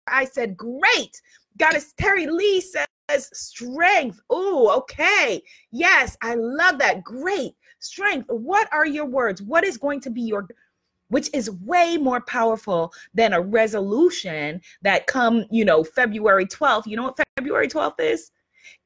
I 0.09 0.25
said, 0.25 0.57
great. 0.57 1.21
Goddess 1.57 1.93
Terry 1.99 2.27
Lee 2.27 2.61
says, 2.61 2.87
strength. 3.17 4.21
Oh, 4.31 4.77
okay. 4.79 5.43
Yes, 5.71 6.17
I 6.23 6.35
love 6.35 6.79
that. 6.79 7.05
Great. 7.05 7.53
Strength. 7.81 8.27
What 8.29 8.69
are 8.73 8.87
your 8.87 9.07
words? 9.07 9.43
What 9.43 9.65
is 9.65 9.77
going 9.77 10.01
to 10.03 10.11
be 10.11 10.23
your 10.23 10.49
which 11.09 11.31
is 11.33 11.51
way 11.63 11.97
more 11.97 12.21
powerful 12.21 12.93
than 13.15 13.33
a 13.33 13.41
resolution 13.41 14.61
that 14.83 15.07
come, 15.07 15.45
you 15.51 15.65
know, 15.65 15.83
February 15.83 16.45
12th. 16.45 16.87
You 16.87 16.97
know 16.97 17.05
what 17.05 17.21
February 17.37 17.67
12th 17.67 17.99
is? 17.99 18.31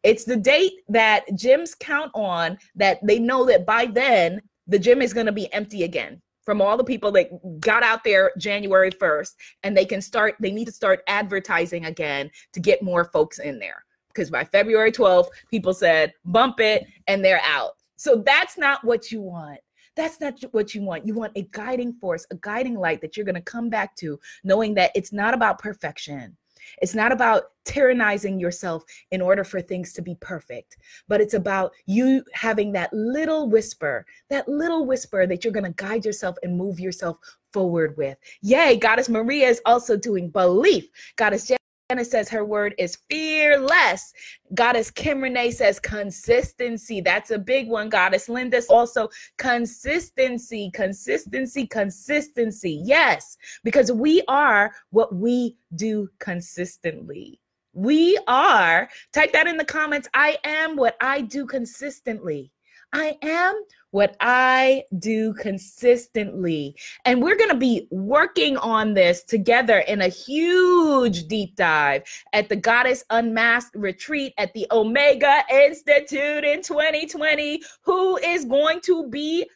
It's 0.03 0.25
the 0.25 0.37
date 0.37 0.73
that 0.89 1.25
gyms 1.33 1.79
count 1.79 2.11
on 2.15 2.59
that 2.77 2.99
they 3.05 3.19
know 3.19 3.45
that 3.47 3.67
by 3.67 3.87
then 3.87 4.41
the 4.67 4.79
gym 4.79 5.03
is 5.03 5.13
going 5.13 5.27
to 5.27 5.33
be 5.33 5.53
empty 5.53 5.83
again 5.83 6.21
from 6.45 6.61
all 6.61 6.77
the 6.77 6.85
people 6.85 7.13
that 7.13 7.61
got 7.61 7.83
out 7.83 8.05
there 8.05 8.33
January 8.39 8.91
1st 8.91 9.35
and 9.63 9.77
they 9.77 9.85
can 9.85 10.01
start 10.01 10.35
they 10.41 10.51
need 10.51 10.65
to 10.67 10.73
start 10.73 11.03
advertising 11.07 11.87
again 11.87 12.31
to 12.53 12.61
get 12.61 12.83
more 12.83 13.05
folks 13.13 13.39
in 13.39 13.59
there 13.59 13.85
because 14.15 14.31
by 14.31 14.45
February 14.45 14.93
12th 14.93 15.29
people 15.51 15.75
said 15.75 16.13
bump 16.25 16.61
it 16.61 16.87
and 17.07 17.25
they're 17.25 17.43
out. 17.45 17.73
So 17.97 18.23
that's 18.27 18.59
not 18.59 18.85
what 18.85 19.13
you 19.13 19.21
want. 19.21 19.61
That's 19.95 20.21
not 20.21 20.43
what 20.53 20.75
you 20.75 20.83
want. 20.83 21.07
You 21.07 21.15
want 21.15 21.33
a 21.37 21.43
guiding 21.53 21.93
force, 21.93 22.27
a 22.31 22.37
guiding 22.37 22.77
light 22.77 23.01
that 23.03 23.17
you're 23.17 23.27
going 23.27 23.35
to 23.35 23.43
come 23.43 23.69
back 23.69 23.95
to 23.97 24.19
knowing 24.43 24.75
that 24.75 24.91
it's 24.95 25.13
not 25.13 25.35
about 25.35 25.59
perfection. 25.59 26.37
It's 26.81 26.95
not 26.95 27.13
about 27.13 27.45
tyrannizing 27.65 28.41
yourself 28.41 28.85
in 29.11 29.21
order 29.21 29.45
for 29.45 29.61
things 29.61 29.93
to 29.95 30.03
be 30.03 30.17
perfect, 30.21 30.79
but 31.09 31.21
it's 31.21 31.35
about 31.35 31.73
you 31.87 32.25
having 32.33 32.73
that 32.73 32.93
little 32.93 33.49
whisper, 33.49 34.07
that 34.31 34.49
little 34.49 34.87
whisper 34.87 35.27
that 35.27 35.45
you're 35.45 35.53
going 35.53 35.65
to 35.65 35.85
guide 35.85 36.05
yourself 36.05 36.37
and 36.43 36.57
move 36.57 36.81
yourself 36.81 37.19
forward 37.53 37.97
with. 37.97 38.17
Yay, 38.41 38.77
Goddess 38.77 39.09
Maria 39.09 39.49
is 39.49 39.61
also 39.67 39.97
doing 39.97 40.31
belief. 40.31 40.89
Goddess 41.17 41.51
says 42.01 42.29
her 42.29 42.45
word 42.45 42.75
is 42.79 42.99
fearless. 43.11 44.13
Goddess 44.55 44.91
Kim 44.91 45.21
Renee 45.21 45.51
says 45.51 45.79
consistency. 45.79 47.01
That's 47.01 47.31
a 47.31 47.39
big 47.39 47.69
one. 47.69 47.89
Goddess 47.89 48.29
Linda 48.29 48.63
also 48.69 49.09
consistency, 49.39 50.71
consistency, 50.75 51.67
consistency. 51.67 52.83
Yes, 52.85 53.37
because 53.65 53.93
we 53.93 54.23
are 54.29 54.73
what 54.91 55.15
we 55.15 55.57
do 55.75 56.09
consistently. 56.19 57.41
We 57.75 58.19
are, 58.29 58.89
type 59.13 59.33
that 59.33 59.47
in 59.47 59.57
the 59.57 59.65
comments. 59.65 60.09
I 60.13 60.37
am 60.45 60.77
what 60.77 60.97
I 61.01 61.23
do 61.23 61.47
consistently. 61.47 62.53
I 62.93 63.17
am 63.23 63.63
what 63.93 64.17
I 64.21 64.83
do 64.99 65.33
consistently. 65.35 66.75
And 67.05 67.23
we're 67.23 67.37
going 67.37 67.51
to 67.51 67.57
be 67.57 67.87
working 67.91 68.57
on 68.57 68.95
this 68.95 69.23
together 69.23 69.81
in 69.81 70.01
a 70.01 70.09
huge 70.09 71.29
deep 71.29 71.57
dive 71.57 72.03
at 72.33 72.49
the 72.49 72.57
Goddess 72.57 73.05
Unmasked 73.11 73.77
retreat 73.77 74.33
at 74.39 74.55
the 74.55 74.67
Omega 74.73 75.45
Institute 75.51 76.45
in 76.45 76.63
2020. 76.63 77.63
Who 77.83 78.17
is 78.17 78.47
going 78.47 78.81
to 78.83 79.09
be 79.09 79.49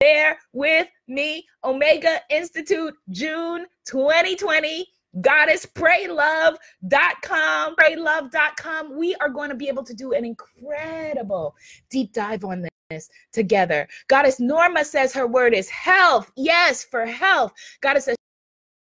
there 0.00 0.38
with 0.52 0.88
me? 1.08 1.46
Omega 1.64 2.20
Institute, 2.30 2.94
June 3.10 3.66
2020 3.86 4.86
goddesspraylove.com 5.20 7.76
praylove.com 7.76 8.96
we 8.96 9.14
are 9.16 9.28
going 9.28 9.50
to 9.50 9.54
be 9.54 9.68
able 9.68 9.84
to 9.84 9.92
do 9.92 10.14
an 10.14 10.24
incredible 10.24 11.54
deep 11.90 12.14
dive 12.14 12.44
on 12.44 12.62
this 12.62 12.71
together 13.32 13.88
goddess 14.08 14.40
norma 14.40 14.84
says 14.84 15.12
her 15.12 15.26
word 15.26 15.54
is 15.54 15.68
health 15.68 16.30
yes 16.36 16.84
for 16.84 17.06
health 17.06 17.52
goddess 17.80 18.08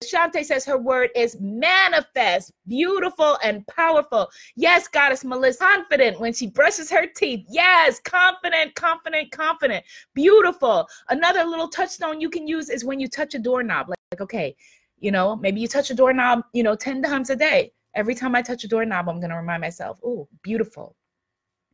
Shante 0.05 0.45
says 0.45 0.65
her 0.65 0.79
word 0.79 1.11
is 1.17 1.37
manifest, 1.41 2.53
beautiful 2.69 3.37
and 3.43 3.67
powerful. 3.67 4.31
Yes, 4.55 4.87
Goddess 4.87 5.25
Melissa, 5.25 5.59
confident 5.59 6.21
when 6.21 6.33
she 6.33 6.47
brushes 6.47 6.89
her 6.91 7.07
teeth. 7.07 7.45
Yes, 7.51 7.99
confident, 7.99 8.77
confident, 8.77 9.33
confident. 9.33 9.85
Beautiful. 10.15 10.89
Another 11.09 11.45
little 11.45 11.69
touchstone 11.69 12.21
you 12.21 12.31
can 12.31 12.47
use 12.47 12.71
is 12.71 12.85
when 12.85 13.01
you 13.01 13.09
touch 13.09 13.35
a 13.35 13.41
doorknob. 13.41 13.89
Like, 13.89 13.99
like 14.13 14.21
okay, 14.21 14.57
you 15.01 15.11
know, 15.11 15.37
maybe 15.37 15.61
you 15.61 15.69
touch 15.69 15.91
a 15.91 15.95
doorknob, 15.95 16.43
you 16.53 16.63
know, 16.63 16.75
10 16.75 17.03
times 17.03 17.31
a 17.31 17.37
day. 17.37 17.73
Every 17.95 18.15
time 18.15 18.35
I 18.35 18.43
touch 18.43 18.65
a 18.65 18.69
doorknob, 18.69 19.09
I'm 19.09 19.19
going 19.19 19.31
to 19.31 19.37
remind 19.37 19.61
myself, 19.61 19.99
oh, 20.05 20.29
beautiful, 20.43 20.95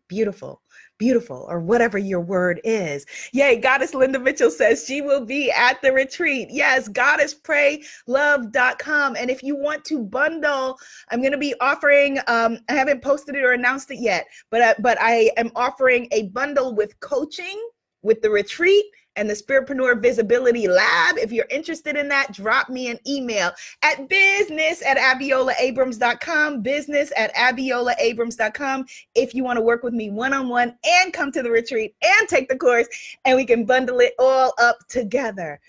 beautiful, 0.08 0.60
beautiful, 0.98 1.46
or 1.48 1.60
whatever 1.60 1.96
your 1.98 2.20
word 2.20 2.60
is. 2.64 3.06
Yay, 3.32 3.56
Goddess 3.56 3.94
Linda 3.94 4.18
Mitchell 4.18 4.50
says 4.50 4.84
she 4.86 5.00
will 5.00 5.24
be 5.24 5.50
at 5.50 5.80
the 5.82 5.92
retreat. 5.92 6.48
Yes, 6.50 6.88
goddesspraylove.com. 6.88 9.16
And 9.16 9.30
if 9.30 9.42
you 9.42 9.56
want 9.56 9.84
to 9.86 10.02
bundle, 10.02 10.78
I'm 11.10 11.20
going 11.20 11.32
to 11.32 11.38
be 11.38 11.54
offering, 11.60 12.18
um, 12.26 12.58
I 12.68 12.74
haven't 12.74 13.02
posted 13.02 13.34
it 13.34 13.44
or 13.44 13.52
announced 13.52 13.90
it 13.90 14.00
yet, 14.00 14.26
but, 14.50 14.60
uh, 14.60 14.74
but 14.78 14.98
I 15.00 15.30
am 15.36 15.50
offering 15.56 16.06
a 16.12 16.28
bundle 16.28 16.74
with 16.74 17.00
coaching 17.00 17.60
with 18.02 18.22
the 18.22 18.30
retreat 18.30 18.84
and 19.16 19.28
the 19.28 19.34
Spiritpreneur 19.34 20.00
Visibility 20.00 20.68
Lab. 20.68 21.18
If 21.18 21.32
you're 21.32 21.46
interested 21.50 21.96
in 21.96 22.08
that, 22.08 22.32
drop 22.32 22.68
me 22.68 22.88
an 22.88 22.98
email 23.06 23.52
at 23.82 24.08
business 24.08 24.82
at 24.84 24.96
abiolaabrams.com, 24.96 26.62
business 26.62 27.12
at 27.16 27.34
abiolaabrams.com. 27.34 28.86
If 29.14 29.34
you 29.34 29.44
want 29.44 29.56
to 29.58 29.62
work 29.62 29.82
with 29.82 29.94
me 29.94 30.10
one 30.10 30.32
on 30.32 30.48
one 30.48 30.76
and 30.84 31.12
come 31.12 31.32
to 31.32 31.42
the 31.42 31.50
retreat 31.50 31.94
and 32.02 32.28
take 32.28 32.48
the 32.48 32.56
course, 32.56 32.88
and 33.24 33.36
we 33.36 33.44
can 33.44 33.64
bundle 33.64 34.00
it 34.00 34.14
all 34.18 34.52
up 34.58 34.78
together. 34.88 35.60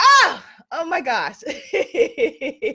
Ah, 0.00 0.44
oh 0.72 0.84
my 0.84 1.00
gosh. 1.00 1.42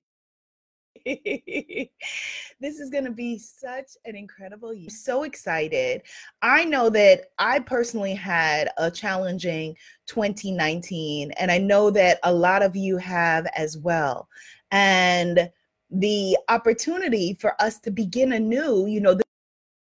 this 2.60 2.80
is 2.80 2.90
going 2.90 3.04
to 3.04 3.12
be 3.12 3.38
such 3.38 3.92
an 4.06 4.16
incredible 4.16 4.74
year. 4.74 4.90
So 4.90 5.22
excited. 5.22 6.02
I 6.42 6.66
know 6.66 6.90
that 6.90 7.26
I 7.38 7.60
personally 7.60 8.16
had 8.16 8.70
a 8.78 8.90
challenging 8.90 9.78
2019, 10.08 11.32
and 11.34 11.52
I 11.52 11.60
know 11.60 11.92
that 11.92 12.20
a 12.24 12.34
lot 12.34 12.64
of 12.64 12.76
you 12.76 12.98
have 12.98 13.46
as 13.56 13.78
well. 13.78 14.28
And 14.72 15.52
the 15.92 16.38
opportunity 16.50 17.36
for 17.40 17.60
us 17.62 17.80
to 17.82 17.92
begin 17.92 18.34
anew, 18.34 18.88
you 18.88 19.00
know, 19.00 19.16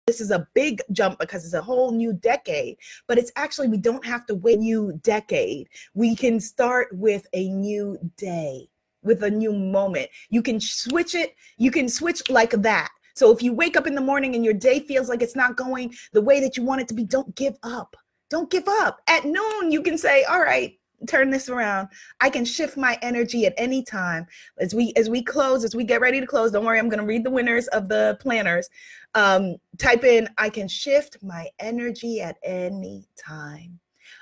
this 0.06 0.22
is 0.22 0.30
a 0.30 0.48
big 0.54 0.84
jump 0.92 1.18
because 1.18 1.44
it's 1.44 1.56
a 1.56 1.62
whole 1.62 1.92
new 1.92 2.14
decade 2.14 2.78
but 3.08 3.18
it's 3.18 3.32
actually 3.36 3.68
we 3.68 3.76
don't 3.76 4.06
have 4.06 4.26
to 4.26 4.36
wait 4.36 4.58
a 4.58 4.62
new 4.62 4.98
decade 5.04 5.68
we 5.96 6.16
can 6.16 6.40
start 6.40 6.88
with 6.94 7.28
a 7.34 7.50
new 7.50 7.98
day 8.16 8.70
with 9.08 9.24
a 9.24 9.32
new 9.32 9.54
moment. 9.54 10.10
You 10.30 10.42
can 10.44 10.60
switch 10.60 11.16
it, 11.16 11.36
you 11.58 11.72
can 11.72 11.90
switch 11.90 12.30
like 12.30 12.52
that. 12.52 12.90
So 13.16 13.32
if 13.32 13.42
you 13.42 13.52
wake 13.52 13.76
up 13.76 13.88
in 13.88 13.96
the 13.96 14.02
morning 14.02 14.36
and 14.36 14.46
your 14.46 14.54
day 14.54 14.80
feels 14.82 15.10
like 15.10 15.24
it's 15.24 15.36
not 15.36 15.58
going 15.58 15.96
the 16.14 16.22
way 16.22 16.40
that 16.40 16.56
you 16.56 16.64
want 16.64 16.82
it 16.82 16.88
to 16.90 16.94
be, 16.94 17.04
don't 17.04 17.34
give 17.36 17.58
up. 17.64 17.96
Don't 18.30 18.52
give 18.52 18.68
up. 18.68 19.00
At 19.08 19.26
noon, 19.26 19.72
you 19.72 19.82
can 19.82 19.98
say, 19.98 20.24
"All 20.26 20.42
right, 20.42 20.78
turn 21.08 21.32
this 21.32 21.50
around. 21.50 21.88
I 22.20 22.30
can 22.30 22.46
shift 22.46 22.78
my 22.78 23.00
energy 23.02 23.48
at 23.48 23.56
any 23.58 23.82
time." 23.82 24.28
As 24.60 24.76
we 24.76 24.94
as 24.96 25.10
we 25.10 25.24
close, 25.24 25.64
as 25.64 25.76
we 25.76 25.84
get 25.84 26.02
ready 26.02 26.20
to 26.20 26.28
close, 26.28 26.52
don't 26.52 26.66
worry, 26.66 26.78
I'm 26.78 26.90
going 26.90 27.00
to 27.00 27.06
read 27.06 27.24
the 27.24 27.32
winners 27.32 27.68
of 27.70 27.88
the 27.88 28.18
planners. 28.20 28.70
Um, 29.16 29.56
type 29.80 30.04
in, 30.04 30.30
"I 30.38 30.50
can 30.50 30.68
shift 30.68 31.18
my 31.24 31.48
energy 31.60 32.22
at 32.22 32.38
any 32.44 33.08
time." 33.18 33.80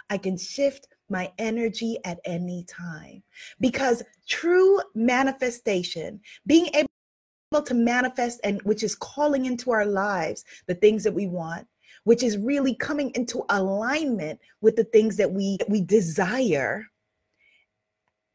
I 0.10 0.18
can 0.18 0.38
shift 0.38 0.88
my 1.10 1.32
energy 1.38 1.98
at 2.06 2.20
any 2.26 2.64
time. 2.64 3.24
Because 3.60 4.04
true 4.28 4.80
manifestation, 4.94 6.20
being 6.48 6.68
able 6.74 7.64
to 7.64 7.74
manifest 7.74 8.40
and 8.44 8.62
which 8.64 8.84
is 8.84 8.96
calling 8.96 9.46
into 9.46 9.72
our 9.72 9.86
lives 9.86 10.44
the 10.68 10.76
things 10.76 11.04
that 11.04 11.14
we 11.14 11.28
want, 11.28 11.68
which 12.04 12.24
is 12.24 12.38
really 12.38 12.76
coming 12.76 13.12
into 13.16 13.44
alignment 13.50 14.40
with 14.62 14.76
the 14.76 14.84
things 14.86 15.18
that 15.18 15.32
we 15.32 15.58
we 15.68 15.82
desire 15.82 16.86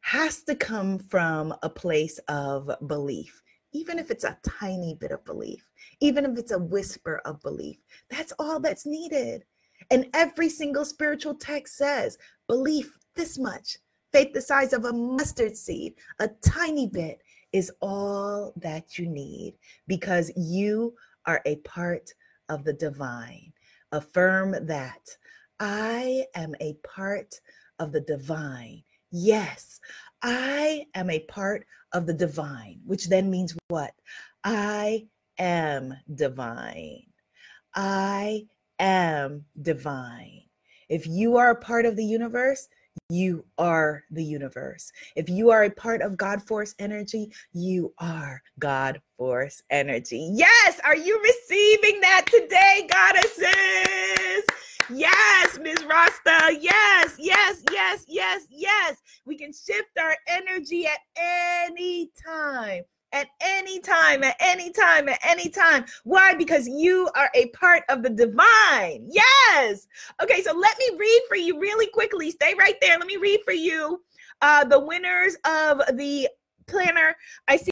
has 0.03 0.43
to 0.43 0.55
come 0.55 0.99
from 0.99 1.55
a 1.63 1.69
place 1.69 2.19
of 2.29 2.71
belief 2.87 3.43
even 3.73 3.99
if 3.99 4.11
it's 4.11 4.25
a 4.25 4.39
tiny 4.43 4.95
bit 4.95 5.13
of 5.13 5.25
belief 5.25 5.65
even 6.01 6.25
if 6.25 6.39
it's 6.39 6.53
a 6.53 6.59
whisper 6.59 7.21
of 7.25 7.41
belief 7.43 7.77
that's 8.09 8.33
all 8.39 8.59
that's 8.59 8.87
needed 8.87 9.45
and 9.91 10.07
every 10.15 10.49
single 10.49 10.85
spiritual 10.85 11.35
text 11.35 11.77
says 11.77 12.19
belief 12.47 12.99
this 13.15 13.39
much, 13.39 13.77
faith 14.13 14.33
the 14.33 14.41
size 14.41 14.73
of 14.73 14.85
a 14.85 14.93
mustard 14.93 15.57
seed, 15.57 15.95
a 16.19 16.29
tiny 16.45 16.87
bit 16.87 17.23
is 17.53 17.73
all 17.81 18.53
that 18.57 18.99
you 18.99 19.07
need 19.07 19.55
because 19.87 20.31
you 20.37 20.95
are 21.27 21.43
a 21.47 21.57
part 21.57 22.13
of 22.49 22.65
the 22.65 22.73
divine. 22.73 23.53
Affirm 23.93 24.67
that 24.67 25.03
I 25.59 26.27
am 26.35 26.55
a 26.61 26.75
part 26.85 27.35
of 27.79 27.93
the 27.93 28.01
divine. 28.01 28.83
Yes, 29.11 29.81
I 30.23 30.87
am 30.95 31.11
a 31.11 31.21
part 31.21 31.67
of 31.93 32.07
the 32.07 32.15
divine, 32.15 32.81
which 32.85 33.09
then 33.09 33.31
means 33.31 33.57
what? 33.69 33.93
I 34.45 35.07
am 35.39 35.95
divine. 36.15 37.03
I 37.75 38.47
am 38.81 39.45
divine. 39.63 40.43
If 40.89 41.07
you 41.07 41.37
are 41.37 41.51
a 41.51 41.57
part 41.57 41.87
of 41.87 41.95
the 41.95 42.05
universe, 42.05 42.69
you 43.09 43.45
are 43.59 44.03
the 44.11 44.25
universe. 44.25 44.91
If 45.15 45.29
you 45.29 45.51
are 45.51 45.65
a 45.65 45.71
part 45.71 46.03
of 46.03 46.17
God 46.17 46.43
Force 46.43 46.75
energy, 46.79 47.33
you 47.53 47.93
are 47.99 48.43
God 48.59 49.01
Force 49.17 49.63
energy. 49.71 50.31
Yes, 50.33 50.81
are 50.85 50.97
you 50.97 51.21
receiving 51.23 52.01
that 52.01 52.27
today, 52.27 52.89
goddesses? 52.91 54.45
Yes, 54.93 55.59
Ms. 55.61 55.85
Rasta. 55.89 56.59
Yes, 56.61 57.15
yes, 57.19 57.63
yes, 57.71 58.05
yes, 58.09 58.43
yes. 58.51 58.97
We 59.25 59.37
can 59.37 59.53
shift 59.53 59.97
our 60.01 60.17
energy 60.29 60.87
at 60.87 60.99
any 61.17 62.11
time 62.27 62.83
at 63.13 63.29
any 63.41 63.81
time, 63.81 64.23
at 64.23 64.37
any 64.41 64.71
time, 64.71 65.09
at 65.09 65.19
any 65.23 65.49
time. 65.49 65.85
Why? 66.05 66.35
Because 66.35 66.69
you 66.69 67.09
are 67.17 67.31
a 67.35 67.49
part 67.49 67.83
of 67.89 68.03
the 68.03 68.11
divine. 68.11 69.09
Yes. 69.09 69.87
Okay, 70.23 70.43
so 70.43 70.53
let 70.57 70.79
me 70.79 70.97
read 70.99 71.23
for 71.29 71.37
you 71.37 71.59
really 71.59 71.89
quickly. 71.89 72.31
Stay 72.31 72.55
right 72.59 72.77
there. 72.81 72.99
Let 72.99 73.07
me 73.07 73.17
read 73.17 73.41
for 73.45 73.53
you 73.53 74.03
uh, 74.43 74.65
the 74.65 74.79
winners 74.79 75.37
of 75.45 75.83
the 75.97 76.29
planner. 76.67 77.17
I 77.49 77.57
see 77.57 77.71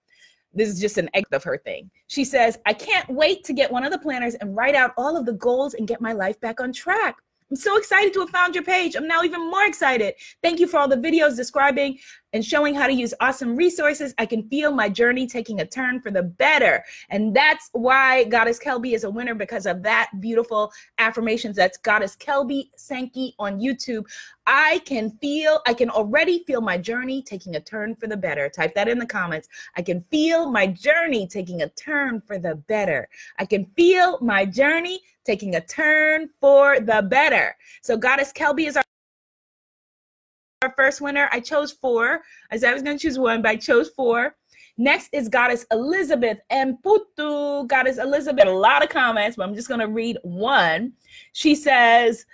This 0.53 0.69
is 0.69 0.81
just 0.81 0.99
an 0.99 1.09
egg 1.15 1.25
of 1.33 1.45
her 1.45 1.57
thing. 1.57 1.91
She 2.09 2.25
says, 2.25 2.59
I 2.67 2.73
can't 2.73 3.09
wait 3.09 3.45
to 3.45 3.53
get 3.53 3.71
one 3.71 3.85
of 3.85 3.93
the 3.93 3.99
planners 3.99 4.35
and 4.35 4.55
write 4.55 4.75
out 4.75 4.93
all 4.97 5.17
of 5.17 5.25
the 5.25 5.33
goals 5.35 5.75
and 5.75 5.89
get 5.89 6.01
my 6.01 6.13
life 6.13 6.39
back 6.41 6.61
on 6.61 6.73
track. 6.73 7.17
I'm 7.51 7.57
so 7.57 7.77
excited 7.77 8.15
to 8.15 8.21
have 8.21 8.31
found 8.31 8.55
your 8.55 8.65
page. 8.65 8.97
I'm 8.97 9.07
now 9.07 9.23
even 9.23 9.51
more 9.51 9.65
excited. 9.65 10.15
Thank 10.43 10.59
you 10.59 10.67
for 10.67 10.79
all 10.79 10.89
the 10.89 10.97
videos 10.97 11.37
describing 11.37 11.99
and 12.33 12.45
showing 12.45 12.75
how 12.75 12.87
to 12.87 12.93
use 12.93 13.15
awesome 13.21 13.57
resources. 13.57 14.15
I 14.19 14.27
can 14.27 14.49
feel 14.49 14.73
my 14.73 14.89
journey 14.89 15.27
taking 15.27 15.61
a 15.61 15.67
turn 15.67 16.01
for 16.01 16.11
the 16.11 16.23
better. 16.23 16.85
And 17.11 17.35
that's 17.35 17.69
why 17.73 18.25
Goddess 18.25 18.59
Kelby 18.59 18.93
is 18.95 19.05
a 19.05 19.11
winner 19.11 19.35
because 19.35 19.67
of 19.67 19.83
that 19.83 20.11
beautiful 20.21 20.73
affirmations. 20.99 21.57
That's 21.57 21.79
Goddess 21.79 22.17
Kelby 22.17 22.71
Sankey 22.77 23.35
on 23.39 23.61
YouTube. 23.61 24.05
I 24.47 24.81
can 24.85 25.11
feel, 25.21 25.61
I 25.67 25.75
can 25.75 25.91
already 25.91 26.45
feel 26.47 26.61
my 26.61 26.79
journey 26.79 27.23
taking 27.23 27.57
a 27.57 27.61
turn 27.61 27.95
for 27.95 28.07
the 28.07 28.17
better. 28.17 28.49
Type 28.49 28.75
that 28.75 28.89
in 28.89 28.99
the 28.99 29.07
comments. 29.07 29.49
I 29.77 29.83
can 29.83 30.01
feel 30.03 30.51
my 30.51 30.67
journey 30.67 31.27
taking 31.27 31.63
a 31.63 31.69
turn 31.71 32.21
for 32.27 32.39
the 32.39 32.57
better. 32.57 33.09
I 33.39 33.45
can 33.45 33.67
feel 33.77 34.19
my 34.21 34.45
journey 34.45 35.01
taking 35.25 35.55
a 35.55 35.61
turn 35.61 36.29
for 36.41 36.81
the 36.81 37.03
better. 37.03 37.57
So 37.83 37.97
Goddess 37.97 38.33
Kelby 38.33 38.67
is 38.67 38.77
our 38.77 38.83
our 40.63 40.73
first 40.77 41.01
winner. 41.01 41.29
I 41.33 41.41
chose 41.41 41.73
four. 41.73 42.23
I 42.51 42.57
said 42.57 42.71
I 42.71 42.75
was 42.75 42.83
going 42.83 42.97
to 42.97 43.03
choose 43.03 43.19
one, 43.19 43.43
but 43.43 43.51
I 43.51 43.57
chose 43.57 43.91
four. 43.91 44.37
Next 44.79 45.11
is 45.13 45.29
Goddess 45.29 45.67
Elizabeth 45.71 46.41
and 46.51 46.77
Putu. 46.83 47.67
Goddess 47.67 47.99
Elizabeth, 47.99 48.47
a 48.47 48.51
lot 48.51 48.83
of 48.83 48.89
comments, 48.89 49.37
but 49.37 49.47
I'm 49.47 49.55
just 49.55 49.69
going 49.69 49.81
to 49.81 49.89
read 49.89 50.19
one. 50.23 50.93
She 51.33 51.55
says, 51.55 52.25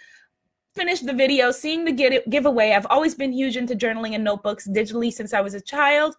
Finished 0.75 1.07
the 1.07 1.13
video, 1.13 1.51
seeing 1.51 1.85
the 1.85 2.23
giveaway. 2.29 2.71
I've 2.71 2.87
always 2.87 3.13
been 3.13 3.33
huge 3.33 3.57
into 3.57 3.75
journaling 3.75 4.15
and 4.15 4.23
notebooks 4.23 4.69
digitally 4.69 5.13
since 5.13 5.35
I 5.35 5.41
was 5.41 5.55
a 5.55 5.61
child. 5.61 6.15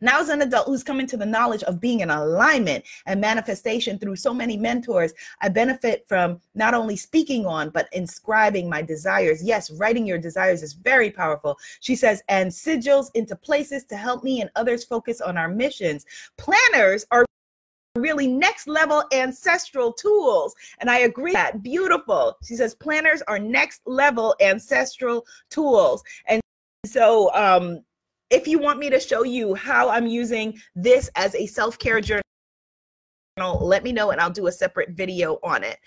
Now, 0.00 0.20
as 0.20 0.28
an 0.28 0.42
adult 0.42 0.66
who's 0.66 0.82
coming 0.82 1.06
to 1.08 1.16
the 1.16 1.26
knowledge 1.26 1.62
of 1.64 1.80
being 1.80 2.00
in 2.00 2.10
alignment 2.10 2.84
and 3.06 3.20
manifestation 3.20 3.98
through 3.98 4.16
so 4.16 4.34
many 4.34 4.56
mentors, 4.56 5.12
I 5.40 5.48
benefit 5.48 6.04
from 6.08 6.40
not 6.54 6.74
only 6.74 6.96
speaking 6.96 7.46
on, 7.46 7.70
but 7.70 7.88
inscribing 7.92 8.68
my 8.68 8.82
desires. 8.82 9.42
Yes, 9.42 9.70
writing 9.70 10.06
your 10.06 10.18
desires 10.18 10.62
is 10.62 10.72
very 10.72 11.10
powerful. 11.10 11.58
She 11.80 11.96
says, 11.96 12.22
and 12.28 12.50
sigils 12.50 13.10
into 13.14 13.36
places 13.36 13.84
to 13.84 13.96
help 13.96 14.24
me 14.24 14.40
and 14.40 14.50
others 14.56 14.84
focus 14.84 15.20
on 15.20 15.36
our 15.36 15.48
missions. 15.48 16.04
Planners 16.36 17.06
are 17.10 17.24
really 17.96 18.26
next 18.26 18.66
level 18.66 19.04
ancestral 19.12 19.92
tools. 19.92 20.54
And 20.78 20.90
I 20.90 21.00
agree 21.00 21.32
that 21.32 21.62
beautiful. 21.62 22.36
She 22.44 22.56
says 22.56 22.74
planners 22.74 23.22
are 23.28 23.38
next 23.38 23.82
level 23.86 24.34
ancestral 24.40 25.24
tools. 25.48 26.02
And 26.26 26.40
so 26.84 27.32
um 27.34 27.84
if 28.34 28.48
you 28.48 28.58
want 28.58 28.80
me 28.80 28.90
to 28.90 28.98
show 28.98 29.22
you 29.22 29.54
how 29.54 29.88
I'm 29.88 30.08
using 30.08 30.58
this 30.74 31.08
as 31.14 31.34
a 31.36 31.46
self 31.46 31.78
care 31.78 32.00
journal, 32.00 32.22
let 33.38 33.84
me 33.84 33.92
know 33.92 34.10
and 34.10 34.20
I'll 34.20 34.30
do 34.30 34.48
a 34.48 34.52
separate 34.52 34.90
video 34.90 35.38
on 35.44 35.62
it. 35.62 35.78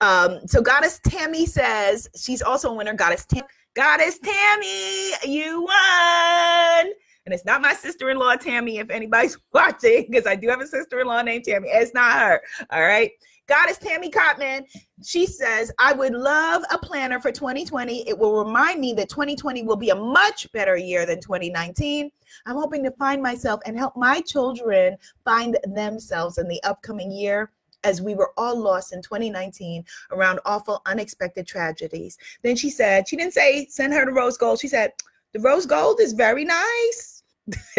Um, 0.00 0.40
so 0.46 0.62
Goddess 0.62 0.98
Tammy 1.04 1.44
says 1.44 2.08
she's 2.16 2.40
also 2.40 2.70
a 2.70 2.74
winner. 2.74 2.94
Goddess 2.94 3.26
Tam- 3.26 3.44
Goddess 3.76 4.18
Tammy, 4.18 5.12
you 5.26 5.62
won. 5.62 6.92
And 7.26 7.34
it's 7.34 7.44
not 7.44 7.60
my 7.60 7.74
sister-in-law 7.74 8.36
Tammy, 8.36 8.78
if 8.78 8.88
anybody's 8.88 9.36
watching, 9.52 10.06
because 10.10 10.26
I 10.26 10.36
do 10.36 10.48
have 10.48 10.62
a 10.62 10.66
sister-in-law 10.66 11.20
named 11.22 11.44
Tammy. 11.44 11.68
It's 11.68 11.92
not 11.92 12.18
her. 12.18 12.40
All 12.70 12.80
right. 12.80 13.10
Goddess 13.50 13.78
Tammy 13.78 14.10
Cotman, 14.10 14.64
she 15.02 15.26
says, 15.26 15.72
I 15.80 15.92
would 15.92 16.14
love 16.14 16.62
a 16.72 16.78
planner 16.78 17.18
for 17.18 17.32
2020. 17.32 18.08
It 18.08 18.16
will 18.16 18.44
remind 18.44 18.80
me 18.80 18.92
that 18.92 19.08
2020 19.08 19.64
will 19.64 19.74
be 19.74 19.90
a 19.90 19.94
much 19.96 20.50
better 20.52 20.76
year 20.76 21.04
than 21.04 21.20
2019. 21.20 22.12
I'm 22.46 22.54
hoping 22.54 22.84
to 22.84 22.92
find 22.92 23.20
myself 23.20 23.60
and 23.66 23.76
help 23.76 23.96
my 23.96 24.20
children 24.20 24.96
find 25.24 25.58
themselves 25.64 26.38
in 26.38 26.46
the 26.46 26.62
upcoming 26.62 27.10
year 27.10 27.50
as 27.82 28.00
we 28.00 28.14
were 28.14 28.30
all 28.36 28.56
lost 28.56 28.92
in 28.92 29.02
2019 29.02 29.84
around 30.12 30.38
awful, 30.44 30.80
unexpected 30.86 31.44
tragedies. 31.44 32.18
Then 32.42 32.54
she 32.54 32.70
said, 32.70 33.08
she 33.08 33.16
didn't 33.16 33.34
say 33.34 33.66
send 33.68 33.92
her 33.94 34.06
the 34.06 34.12
rose 34.12 34.36
gold. 34.36 34.60
She 34.60 34.68
said, 34.68 34.92
the 35.32 35.40
rose 35.40 35.66
gold 35.66 35.98
is 36.00 36.12
very 36.12 36.44
nice 36.44 37.20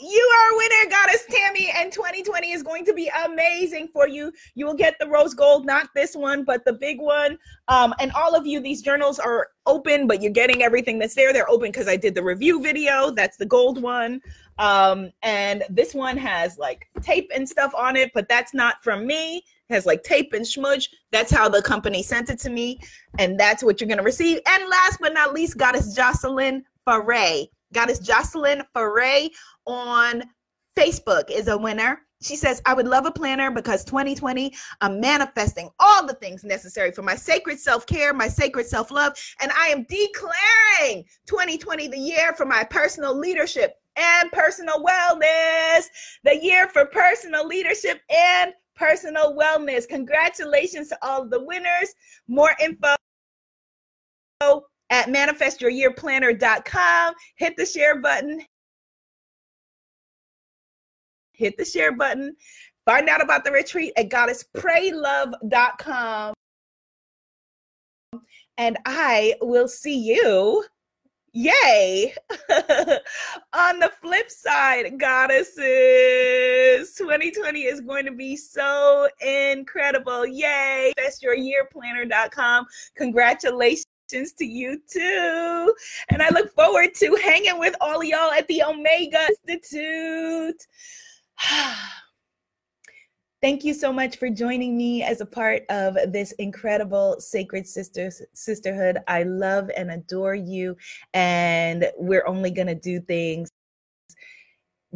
you 0.00 0.32
are 0.34 0.54
a 0.54 0.56
winner, 0.56 0.90
Goddess 0.90 1.24
Tammy, 1.28 1.70
and 1.74 1.92
2020 1.92 2.52
is 2.52 2.62
going 2.62 2.84
to 2.84 2.92
be 2.92 3.10
amazing 3.24 3.88
for 3.92 4.08
you. 4.08 4.32
You 4.54 4.66
will 4.66 4.74
get 4.74 4.96
the 4.98 5.08
rose 5.08 5.34
gold, 5.34 5.66
not 5.66 5.88
this 5.94 6.14
one, 6.14 6.44
but 6.44 6.64
the 6.64 6.72
big 6.72 7.00
one. 7.00 7.38
Um, 7.68 7.94
and 7.98 8.12
all 8.12 8.34
of 8.34 8.46
you, 8.46 8.60
these 8.60 8.82
journals 8.82 9.18
are 9.18 9.48
open, 9.66 10.06
but 10.06 10.22
you're 10.22 10.32
getting 10.32 10.62
everything 10.62 10.98
that's 10.98 11.14
there. 11.14 11.32
They're 11.32 11.50
open 11.50 11.70
because 11.70 11.88
I 11.88 11.96
did 11.96 12.14
the 12.14 12.22
review 12.22 12.62
video. 12.62 13.10
That's 13.10 13.36
the 13.36 13.46
gold 13.46 13.82
one. 13.82 14.20
Um, 14.58 15.10
and 15.22 15.64
this 15.68 15.94
one 15.94 16.16
has 16.16 16.58
like 16.58 16.88
tape 17.00 17.30
and 17.34 17.48
stuff 17.48 17.72
on 17.76 17.96
it, 17.96 18.10
but 18.14 18.28
that's 18.28 18.54
not 18.54 18.82
from 18.82 19.06
me. 19.06 19.38
It 19.68 19.74
has 19.74 19.86
like 19.86 20.02
tape 20.02 20.32
and 20.32 20.46
smudge. 20.46 20.90
That's 21.10 21.30
how 21.30 21.48
the 21.48 21.62
company 21.62 22.02
sent 22.02 22.30
it 22.30 22.38
to 22.40 22.50
me, 22.50 22.80
and 23.18 23.38
that's 23.38 23.62
what 23.62 23.80
you're 23.80 23.88
gonna 23.88 24.02
receive. 24.02 24.40
And 24.48 24.68
last 24.68 24.98
but 25.00 25.12
not 25.12 25.34
least, 25.34 25.58
Goddess 25.58 25.94
Jocelyn 25.94 26.64
Foray. 26.84 27.48
Goddess 27.72 27.98
Jocelyn 27.98 28.62
Foray 28.72 29.28
on 29.66 30.22
Facebook 30.76 31.30
is 31.30 31.48
a 31.48 31.56
winner. 31.58 32.00
She 32.20 32.34
says, 32.34 32.60
I 32.66 32.74
would 32.74 32.88
love 32.88 33.06
a 33.06 33.12
planner 33.12 33.50
because 33.50 33.84
2020, 33.84 34.52
I'm 34.80 35.00
manifesting 35.00 35.70
all 35.78 36.04
the 36.04 36.14
things 36.14 36.42
necessary 36.42 36.90
for 36.90 37.02
my 37.02 37.14
sacred 37.14 37.60
self 37.60 37.86
care, 37.86 38.12
my 38.12 38.26
sacred 38.26 38.66
self 38.66 38.90
love, 38.90 39.12
and 39.40 39.52
I 39.52 39.68
am 39.68 39.86
declaring 39.88 41.04
2020 41.26 41.88
the 41.88 41.98
year 41.98 42.32
for 42.34 42.44
my 42.44 42.64
personal 42.64 43.16
leadership 43.16 43.74
and 43.96 44.32
personal 44.32 44.84
wellness, 44.84 45.84
the 46.24 46.38
year 46.42 46.68
for 46.68 46.86
personal 46.86 47.46
leadership 47.46 48.00
and 48.10 48.52
personal 48.74 49.36
wellness. 49.36 49.88
Congratulations 49.88 50.88
to 50.88 50.98
all 51.02 51.24
the 51.24 51.44
winners. 51.44 51.94
More 52.26 52.54
info 52.60 52.96
at 54.90 55.08
manifestyouryearplanner.com. 55.08 57.14
Hit 57.36 57.56
the 57.56 57.66
share 57.66 58.00
button. 58.00 58.42
Hit 61.32 61.56
the 61.56 61.64
share 61.64 61.92
button. 61.92 62.36
Find 62.84 63.08
out 63.08 63.22
about 63.22 63.44
the 63.44 63.52
retreat 63.52 63.92
at 63.96 64.08
goddesspraylove.com. 64.08 66.34
And 68.56 68.76
I 68.84 69.36
will 69.40 69.68
see 69.68 69.98
you 69.98 70.64
Yay! 71.32 72.14
On 73.52 73.78
the 73.78 73.92
flip 74.00 74.30
side, 74.30 74.98
goddesses, 74.98 76.94
2020 76.94 77.60
is 77.60 77.80
going 77.80 78.06
to 78.06 78.12
be 78.12 78.34
so 78.34 79.08
incredible. 79.20 80.26
Yay! 80.26 80.92
Manifestyouryearplanner.com. 80.98 82.66
Congratulations 82.96 83.84
to 84.08 84.44
you 84.44 84.80
too. 84.90 85.74
And 86.08 86.22
I 86.22 86.30
look 86.30 86.54
forward 86.54 86.94
to 86.96 87.14
hanging 87.22 87.58
with 87.58 87.74
all 87.80 88.02
y'all 88.02 88.32
at 88.32 88.48
the 88.48 88.62
Omega 88.62 89.28
Institute. 89.46 90.66
Thank 93.40 93.62
you 93.62 93.72
so 93.72 93.92
much 93.92 94.16
for 94.16 94.28
joining 94.30 94.76
me 94.76 95.04
as 95.04 95.20
a 95.20 95.26
part 95.26 95.62
of 95.68 95.96
this 96.12 96.32
incredible 96.32 97.20
sacred 97.20 97.68
sisters 97.68 98.20
sisterhood. 98.32 98.98
I 99.06 99.22
love 99.22 99.70
and 99.76 99.92
adore 99.92 100.34
you 100.34 100.76
and 101.14 101.88
we're 101.96 102.26
only 102.26 102.50
going 102.50 102.66
to 102.66 102.74
do 102.74 102.98
things 102.98 103.48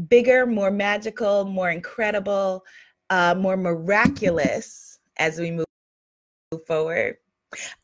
bigger, 0.08 0.46
more 0.46 0.70
magical, 0.70 1.44
more 1.44 1.70
incredible, 1.70 2.64
uh, 3.10 3.34
more 3.38 3.56
miraculous 3.56 4.98
as 5.18 5.38
we 5.38 5.50
move 5.50 5.66
forward. 6.66 7.18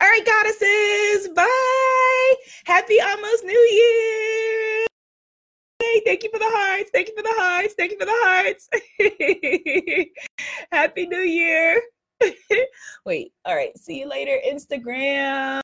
All 0.01 0.09
right, 0.09 0.25
goddesses. 0.25 1.29
Bye. 1.35 2.35
Happy 2.65 3.01
almost 3.01 3.45
New 3.45 3.53
Year. 3.53 4.87
Hey, 5.81 6.03
Thank 6.05 6.23
you 6.23 6.31
for 6.31 6.39
the 6.39 6.49
hearts. 6.49 6.91
Thank 6.93 7.09
you 7.09 7.15
for 7.17 7.23
the 7.23 7.35
hearts. 7.37 7.75
Thank 7.75 7.93
you 7.93 7.99
for 7.99 8.07
the 8.07 8.13
hearts. 8.15 8.69
Happy 10.73 11.07
New 11.07 11.19
Year. 11.21 11.83
Wait. 13.07 13.33
All 13.45 13.55
right. 13.55 13.77
See 13.79 14.01
you 14.01 14.09
later, 14.09 14.39
Instagram. 14.47 15.57